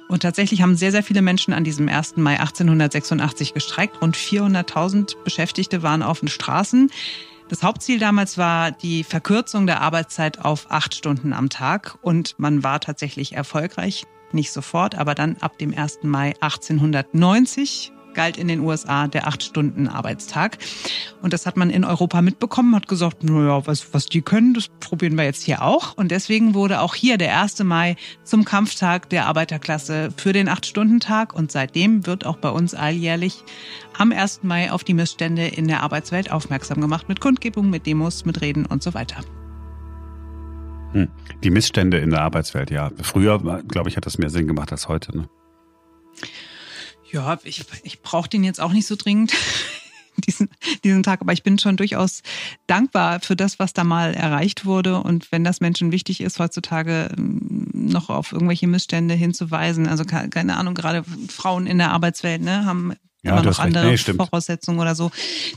Und 0.08 0.22
tatsächlich 0.22 0.60
haben 0.60 0.74
sehr, 0.74 0.90
sehr 0.90 1.04
viele 1.04 1.22
Menschen 1.22 1.54
an 1.54 1.62
diesem 1.62 1.88
1. 1.88 2.16
Mai 2.16 2.40
1886 2.40 3.54
gestreikt. 3.54 4.02
Rund 4.02 4.16
400.000 4.16 5.14
Beschäftigte 5.22 5.84
waren 5.84 6.02
auf 6.02 6.18
den 6.18 6.28
Straßen. 6.28 6.90
Das 7.50 7.64
Hauptziel 7.64 7.98
damals 7.98 8.38
war 8.38 8.70
die 8.70 9.02
Verkürzung 9.02 9.66
der 9.66 9.80
Arbeitszeit 9.80 10.38
auf 10.38 10.70
acht 10.70 10.94
Stunden 10.94 11.32
am 11.32 11.48
Tag 11.48 11.98
und 12.00 12.38
man 12.38 12.62
war 12.62 12.78
tatsächlich 12.78 13.32
erfolgreich. 13.32 14.04
Nicht 14.30 14.52
sofort, 14.52 14.94
aber 14.94 15.16
dann 15.16 15.36
ab 15.40 15.58
dem 15.58 15.76
1. 15.76 16.04
Mai 16.04 16.36
1890 16.40 17.90
galt 18.14 18.36
in 18.36 18.48
den 18.48 18.60
USA 18.60 19.08
der 19.08 19.26
acht 19.26 19.42
Stunden 19.42 19.88
Arbeitstag. 19.88 20.58
Und 21.22 21.32
das 21.32 21.46
hat 21.46 21.56
man 21.56 21.70
in 21.70 21.84
Europa 21.84 22.22
mitbekommen, 22.22 22.74
hat 22.74 22.88
gesagt, 22.88 23.24
naja, 23.24 23.66
was, 23.66 23.92
was 23.92 24.06
die 24.06 24.22
können, 24.22 24.54
das 24.54 24.68
probieren 24.80 25.16
wir 25.16 25.24
jetzt 25.24 25.42
hier 25.42 25.62
auch. 25.62 25.96
Und 25.96 26.10
deswegen 26.10 26.54
wurde 26.54 26.80
auch 26.80 26.94
hier 26.94 27.18
der 27.18 27.40
1. 27.40 27.62
Mai 27.64 27.96
zum 28.24 28.44
Kampftag 28.44 29.08
der 29.10 29.26
Arbeiterklasse 29.26 30.10
für 30.16 30.32
den 30.32 30.48
Acht-Stunden-Tag. 30.48 31.34
Und 31.34 31.52
seitdem 31.52 32.06
wird 32.06 32.26
auch 32.26 32.36
bei 32.36 32.50
uns 32.50 32.74
alljährlich 32.74 33.44
am 33.98 34.12
1. 34.12 34.42
Mai 34.42 34.72
auf 34.72 34.84
die 34.84 34.94
Missstände 34.94 35.46
in 35.46 35.68
der 35.68 35.82
Arbeitswelt 35.82 36.30
aufmerksam 36.30 36.80
gemacht 36.80 37.08
mit 37.08 37.20
Kundgebungen, 37.20 37.70
mit 37.70 37.86
Demos, 37.86 38.24
mit 38.24 38.40
Reden 38.40 38.66
und 38.66 38.82
so 38.82 38.94
weiter. 38.94 39.16
Hm. 40.92 41.08
Die 41.44 41.50
Missstände 41.50 41.98
in 41.98 42.10
der 42.10 42.22
Arbeitswelt, 42.22 42.70
ja. 42.70 42.90
Früher, 43.00 43.38
glaube 43.68 43.88
ich, 43.88 43.96
hat 43.96 44.06
das 44.06 44.18
mehr 44.18 44.30
Sinn 44.30 44.48
gemacht 44.48 44.72
als 44.72 44.88
heute. 44.88 45.16
Ne? 45.16 45.28
Ja, 47.12 47.38
ich, 47.44 47.64
ich 47.82 48.02
brauche 48.02 48.28
den 48.28 48.44
jetzt 48.44 48.60
auch 48.60 48.72
nicht 48.72 48.86
so 48.86 48.96
dringend, 48.96 49.32
diesen, 50.26 50.48
diesen 50.84 51.02
Tag, 51.02 51.20
aber 51.20 51.32
ich 51.32 51.42
bin 51.42 51.58
schon 51.58 51.76
durchaus 51.76 52.22
dankbar 52.66 53.20
für 53.20 53.36
das, 53.36 53.58
was 53.58 53.72
da 53.72 53.84
mal 53.84 54.14
erreicht 54.14 54.64
wurde. 54.64 55.00
Und 55.00 55.32
wenn 55.32 55.44
das 55.44 55.60
Menschen 55.60 55.92
wichtig 55.92 56.20
ist, 56.20 56.38
heutzutage 56.38 57.10
ähm, 57.16 57.68
noch 57.72 58.10
auf 58.10 58.32
irgendwelche 58.32 58.66
Missstände 58.66 59.14
hinzuweisen, 59.14 59.88
also 59.88 60.04
keine 60.04 60.56
Ahnung, 60.56 60.74
gerade 60.74 61.04
Frauen 61.28 61.66
in 61.66 61.78
der 61.78 61.90
Arbeitswelt 61.92 62.42
ne, 62.42 62.64
haben 62.64 62.94
ja, 63.22 63.32
immer 63.32 63.42
noch 63.42 63.58
andere 63.58 63.90
nee, 63.90 63.96
Voraussetzungen 63.96 64.80
oder 64.80 64.94
so, 64.94 65.10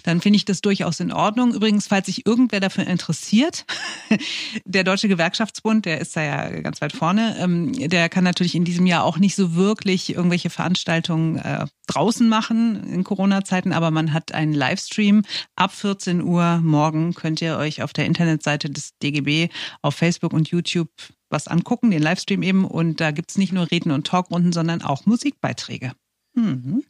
dann 0.04 0.21
finde 0.21 0.38
ich 0.38 0.45
das 0.45 0.62
durchaus 0.62 0.99
in 0.99 1.12
Ordnung. 1.12 1.54
Übrigens, 1.54 1.88
falls 1.88 2.08
sich 2.08 2.26
irgendwer 2.26 2.60
dafür 2.60 2.86
interessiert, 2.86 3.65
der 4.65 4.84
Deutsche 4.84 5.08
Gewerkschaftsbund, 5.08 5.86
der 5.86 6.02
ist 6.02 6.15
da 6.15 6.23
ja 6.23 6.62
ganz 6.62 6.82
weit 6.82 6.93
vorne, 6.93 7.38
ähm, 7.39 7.71
der 7.89 8.10
kann 8.10 8.23
natürlich 8.23 8.56
in 8.56 8.65
diesem 8.65 8.86
Jahr 8.86 9.04
auch 9.04 9.17
nicht 9.17 9.36
so 9.36 9.56
wirklich 9.56 10.13
irgendwelche 10.13 10.49
Veranstaltungen 10.49 11.38
äh, 11.38 11.65
draußen 11.88 12.28
machen 12.28 12.84
in 12.91 13.04
Corona-Zeiten, 13.04 13.73
aber 13.73 13.91
man 13.91 14.13
hat 14.13 14.34
einen 14.34 14.54
Livestream 14.54 15.23
ab 15.56 15.73
14 15.73 16.21
Uhr 16.21 16.60
morgen 16.63 17.13
könnt 17.13 17.41
ihr 17.41 17.58
euch 17.58 17.82
auf 17.82 17.93
der 17.93 18.06
Internetseite 18.06 18.69
des 18.69 18.97
DGB 19.02 19.49
auf 19.82 19.95
Facebook 19.95 20.34
und 20.34 20.49
YouTube 20.49 20.89
was 21.30 21.47
angucken, 21.47 21.91
den 21.91 22.02
Livestream 22.02 22.43
eben. 22.43 22.65
Und 22.65 23.02
da 23.02 23.12
gibt's 23.12 23.38
nicht 23.38 23.52
nur 23.52 23.69
Reden 23.71 23.91
und 23.91 24.08
Talkrunden, 24.08 24.54
sondern 24.54 24.82
auch 24.82 25.06
Musikbeiträge. 25.06 25.91
Mhm. 26.36 26.84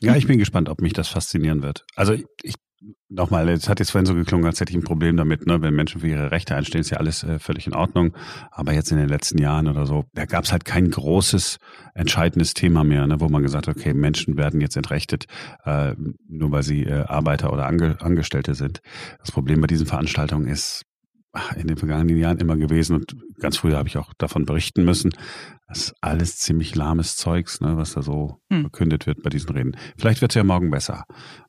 Ja, 0.00 0.16
ich 0.16 0.26
bin 0.26 0.38
gespannt, 0.38 0.68
ob 0.68 0.80
mich 0.80 0.92
das 0.92 1.08
faszinieren 1.08 1.62
wird. 1.62 1.84
Also 1.96 2.14
ich 2.42 2.54
Nochmal, 3.08 3.48
es 3.48 3.68
hat 3.68 3.80
jetzt 3.80 3.90
vorhin 3.90 4.06
so 4.06 4.14
geklungen, 4.14 4.46
als 4.46 4.60
hätte 4.60 4.70
ich 4.70 4.76
ein 4.76 4.84
Problem 4.84 5.16
damit, 5.16 5.46
ne? 5.46 5.60
wenn 5.62 5.74
Menschen 5.74 6.00
für 6.00 6.08
ihre 6.08 6.30
Rechte 6.30 6.54
einstehen, 6.54 6.82
ist 6.82 6.90
ja 6.90 6.98
alles 6.98 7.24
äh, 7.24 7.40
völlig 7.40 7.66
in 7.66 7.74
Ordnung. 7.74 8.14
Aber 8.52 8.72
jetzt 8.72 8.92
in 8.92 8.98
den 8.98 9.08
letzten 9.08 9.38
Jahren 9.38 9.66
oder 9.66 9.84
so, 9.84 10.04
da 10.14 10.26
gab 10.26 10.44
es 10.44 10.52
halt 10.52 10.64
kein 10.64 10.88
großes, 10.90 11.58
entscheidendes 11.94 12.54
Thema 12.54 12.84
mehr, 12.84 13.06
ne? 13.06 13.18
wo 13.18 13.28
man 13.28 13.42
gesagt 13.42 13.66
hat, 13.66 13.76
okay, 13.76 13.94
Menschen 13.94 14.36
werden 14.36 14.60
jetzt 14.60 14.76
entrechtet, 14.76 15.24
äh, 15.64 15.94
nur 16.28 16.52
weil 16.52 16.62
sie 16.62 16.84
äh, 16.84 17.04
Arbeiter 17.06 17.52
oder 17.52 17.66
Ange 17.66 17.96
Angestellte 18.00 18.54
sind. 18.54 18.80
Das 19.18 19.32
Problem 19.32 19.60
bei 19.60 19.66
diesen 19.66 19.86
Veranstaltungen 19.86 20.46
ist, 20.46 20.84
in 21.56 21.66
den 21.66 21.76
vergangenen 21.76 22.16
Jahren 22.16 22.38
immer 22.38 22.56
gewesen 22.56 22.96
und 22.96 23.16
ganz 23.40 23.56
früher 23.56 23.76
habe 23.76 23.88
ich 23.88 23.96
auch 23.96 24.12
davon 24.14 24.44
berichten 24.44 24.84
müssen. 24.84 25.10
Das 25.68 25.78
ist 25.78 25.94
alles 26.00 26.38
ziemlich 26.38 26.74
lahmes 26.74 27.16
Zeugs, 27.16 27.60
ne, 27.60 27.76
was 27.76 27.92
da 27.92 28.02
so 28.02 28.40
hm. 28.50 28.62
verkündet 28.62 29.06
wird 29.06 29.22
bei 29.22 29.30
diesen 29.30 29.50
Reden. 29.50 29.76
Vielleicht 29.98 30.22
wird 30.22 30.32
es 30.32 30.36
ja 30.36 30.44
morgen 30.44 30.70
besser. 30.70 31.04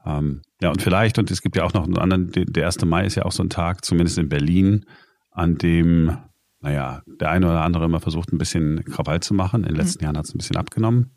Ähm, 0.06 0.41
ja, 0.62 0.69
und 0.69 0.82
vielleicht, 0.82 1.17
und 1.17 1.32
es 1.32 1.41
gibt 1.41 1.56
ja 1.56 1.63
auch 1.63 1.73
noch 1.73 1.86
einen 1.86 1.97
anderen, 1.97 2.32
der 2.32 2.65
1. 2.65 2.84
Mai 2.86 3.06
ist 3.06 3.15
ja 3.15 3.23
auch 3.23 3.32
so 3.32 3.43
ein 3.43 3.49
Tag, 3.49 3.86
zumindest 3.86 4.17
in 4.17 4.28
Berlin, 4.28 4.86
an 5.32 5.58
dem, 5.58 6.17
naja, 6.60 7.02
der 7.06 7.32
eine 7.32 7.47
oder 7.47 7.62
andere 7.62 7.86
immer 7.86 8.02
versucht, 8.02 8.34
ein 8.34 8.38
bisschen 8.38 8.84
Krawall 8.84 9.21
zu 9.21 9.34
machen. 9.34 9.62
In 9.62 9.69
den 9.69 9.75
hm. 9.75 9.82
letzten 9.82 9.99
hm. 9.99 10.06
Jahren 10.06 10.17
hat 10.17 10.25
es 10.25 10.36
ein 10.36 10.39
bisschen 10.39 10.58
abgenommen. 10.58 11.12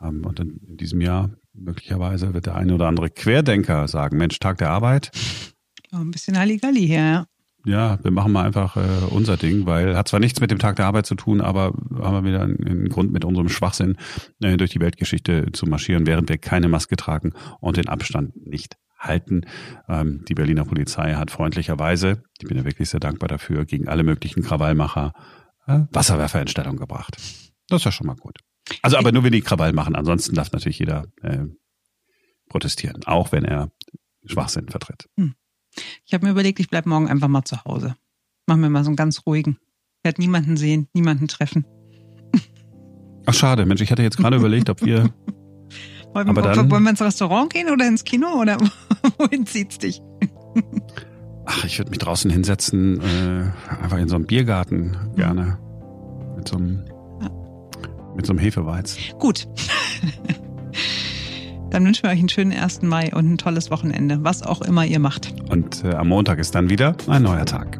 Ähm, 0.00 0.24
und 0.24 0.38
in, 0.38 0.60
in 0.68 0.76
diesem 0.76 1.00
Jahr 1.00 1.30
möglicherweise 1.52 2.32
wird 2.32 2.46
der 2.46 2.54
eine 2.54 2.74
oder 2.74 2.86
andere 2.86 3.10
Querdenker 3.10 3.88
sagen, 3.88 4.18
Mensch, 4.18 4.38
Tag 4.38 4.58
der 4.58 4.70
Arbeit. 4.70 5.10
Oh, 5.92 5.96
ein 5.96 6.12
bisschen 6.12 6.38
Halligalli 6.38 6.86
hier, 6.86 7.00
ja 7.00 7.26
ja, 7.64 7.98
wir 8.02 8.10
machen 8.10 8.32
mal 8.32 8.44
einfach 8.44 8.76
äh, 8.76 9.04
unser 9.10 9.36
Ding, 9.36 9.66
weil 9.66 9.96
hat 9.96 10.08
zwar 10.08 10.20
nichts 10.20 10.40
mit 10.40 10.50
dem 10.50 10.58
Tag 10.58 10.76
der 10.76 10.86
Arbeit 10.86 11.06
zu 11.06 11.14
tun, 11.14 11.40
aber 11.40 11.72
haben 11.98 12.14
wir 12.14 12.24
wieder 12.24 12.42
einen, 12.42 12.66
einen 12.66 12.88
Grund 12.88 13.12
mit 13.12 13.24
unserem 13.24 13.48
Schwachsinn 13.48 13.96
äh, 14.40 14.56
durch 14.56 14.70
die 14.70 14.80
Weltgeschichte 14.80 15.52
zu 15.52 15.66
marschieren, 15.66 16.06
während 16.06 16.28
wir 16.28 16.38
keine 16.38 16.68
Maske 16.68 16.96
tragen 16.96 17.32
und 17.60 17.76
den 17.76 17.88
Abstand 17.88 18.34
nicht 18.46 18.76
halten. 18.98 19.42
Ähm, 19.88 20.24
die 20.28 20.34
Berliner 20.34 20.64
Polizei 20.64 21.14
hat 21.14 21.30
freundlicherweise, 21.30 22.22
ich 22.38 22.48
bin 22.48 22.56
ja 22.56 22.64
wirklich 22.64 22.90
sehr 22.90 23.00
dankbar 23.00 23.28
dafür, 23.28 23.64
gegen 23.64 23.88
alle 23.88 24.04
möglichen 24.04 24.42
Krawallmacher 24.42 25.12
äh, 25.66 25.80
Wasserwerfer 25.90 26.40
in 26.40 26.48
Stellung 26.48 26.76
gebracht. 26.76 27.16
Das 27.68 27.80
ist 27.80 27.84
ja 27.84 27.92
schon 27.92 28.06
mal 28.06 28.16
gut. 28.16 28.38
Also 28.82 28.96
aber 28.96 29.12
nur 29.12 29.24
wenn 29.24 29.32
die 29.32 29.40
Krawall 29.40 29.72
machen. 29.72 29.96
Ansonsten 29.96 30.34
darf 30.34 30.52
natürlich 30.52 30.78
jeder 30.78 31.06
äh, 31.22 31.44
protestieren, 32.48 33.02
auch 33.06 33.32
wenn 33.32 33.44
er 33.44 33.70
Schwachsinn 34.26 34.68
vertritt. 34.68 35.08
Hm. 35.16 35.34
Ich 36.04 36.14
habe 36.14 36.26
mir 36.26 36.32
überlegt, 36.32 36.60
ich 36.60 36.68
bleibe 36.68 36.88
morgen 36.88 37.08
einfach 37.08 37.28
mal 37.28 37.44
zu 37.44 37.64
Hause. 37.64 37.94
Machen 38.46 38.62
wir 38.62 38.70
mal 38.70 38.84
so 38.84 38.90
einen 38.90 38.96
ganz 38.96 39.22
ruhigen. 39.26 39.58
Ich 39.98 40.04
werde 40.04 40.20
niemanden 40.20 40.56
sehen, 40.56 40.88
niemanden 40.94 41.28
treffen. 41.28 41.64
Ach 43.26 43.34
schade, 43.34 43.66
Mensch, 43.66 43.80
ich 43.80 43.90
hatte 43.90 44.02
jetzt 44.02 44.16
gerade 44.16 44.36
überlegt, 44.36 44.70
ob 44.70 44.84
wir. 44.84 45.12
wollen, 46.14 46.28
aber 46.28 46.42
dann, 46.42 46.70
wollen 46.70 46.82
wir 46.82 46.90
ins 46.90 47.02
Restaurant 47.02 47.52
gehen 47.52 47.70
oder 47.70 47.86
ins 47.86 48.04
Kino 48.04 48.40
oder 48.40 48.58
wohin 49.18 49.46
zieht's 49.46 49.78
dich? 49.78 50.02
Ach, 51.44 51.64
ich 51.64 51.78
würde 51.78 51.90
mich 51.90 51.98
draußen 51.98 52.30
hinsetzen, 52.30 53.00
äh, 53.00 53.82
einfach 53.82 53.98
in 53.98 54.08
so 54.08 54.16
einem 54.16 54.26
Biergarten 54.26 54.96
gerne. 55.16 55.58
Mit 56.36 56.48
so 56.48 56.56
einem, 56.56 56.84
mit 58.16 58.26
so 58.26 58.32
einem 58.32 58.38
Hefeweiz. 58.38 58.96
Gut. 59.18 59.46
Dann 61.70 61.84
wünschen 61.84 62.02
wir 62.02 62.10
euch 62.10 62.18
einen 62.18 62.28
schönen 62.28 62.52
1. 62.52 62.82
Mai 62.82 63.14
und 63.14 63.32
ein 63.32 63.38
tolles 63.38 63.70
Wochenende, 63.70 64.24
was 64.24 64.42
auch 64.42 64.60
immer 64.60 64.84
ihr 64.84 64.98
macht. 64.98 65.32
Und 65.48 65.84
äh, 65.84 65.94
am 65.94 66.08
Montag 66.08 66.38
ist 66.40 66.54
dann 66.54 66.68
wieder 66.68 66.96
ein 67.06 67.22
neuer 67.22 67.46
Tag. 67.46 67.78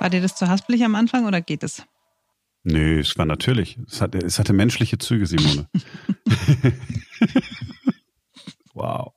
War 0.00 0.10
dir 0.10 0.22
das 0.22 0.36
zu 0.36 0.48
haspelig 0.48 0.84
am 0.84 0.94
Anfang 0.94 1.26
oder 1.26 1.40
geht 1.40 1.64
es? 1.64 1.82
Nö, 2.68 2.98
es 2.98 3.16
war 3.16 3.26
natürlich. 3.26 3.78
Es 3.86 4.00
hatte, 4.00 4.18
es 4.18 4.40
hatte 4.40 4.52
menschliche 4.52 4.98
Züge, 4.98 5.26
Simone. 5.26 5.68
wow. 8.74 9.12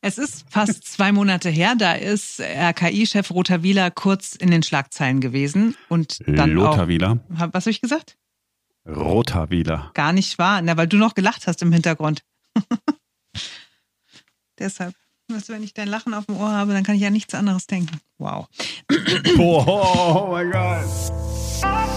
Es 0.00 0.18
ist 0.18 0.44
fast 0.48 0.84
zwei 0.84 1.10
Monate 1.10 1.50
her, 1.50 1.74
da 1.76 1.94
ist 1.94 2.40
RKI-Chef 2.40 3.32
Roter 3.32 3.64
Wieler 3.64 3.90
kurz 3.90 4.36
in 4.36 4.52
den 4.52 4.62
Schlagzeilen 4.62 5.20
gewesen 5.20 5.76
und 5.88 6.20
dann 6.28 6.50
Lothar 6.50 6.84
auch, 6.84 6.88
Wieler. 6.88 7.18
Was 7.28 7.64
habe 7.64 7.70
ich 7.72 7.80
gesagt? 7.80 8.16
Roter 8.86 9.50
Wieler. 9.50 9.90
Gar 9.94 10.12
nicht 10.12 10.38
wahr, 10.38 10.62
na, 10.62 10.76
weil 10.76 10.86
du 10.86 10.98
noch 10.98 11.14
gelacht 11.14 11.48
hast 11.48 11.60
im 11.62 11.72
Hintergrund. 11.72 12.22
Deshalb. 14.60 14.94
Weißt 15.26 15.48
du, 15.48 15.54
wenn 15.54 15.64
ich 15.64 15.74
dein 15.74 15.88
Lachen 15.88 16.14
auf 16.14 16.26
dem 16.26 16.36
Ohr 16.36 16.52
habe, 16.52 16.72
dann 16.72 16.84
kann 16.84 16.94
ich 16.94 17.02
ja 17.02 17.10
nichts 17.10 17.34
anderes 17.34 17.66
denken. 17.66 18.00
Wow. 18.18 18.46
oh, 19.38 19.64
oh 19.66 20.28
mein 20.30 20.52
Gott. 20.52 21.91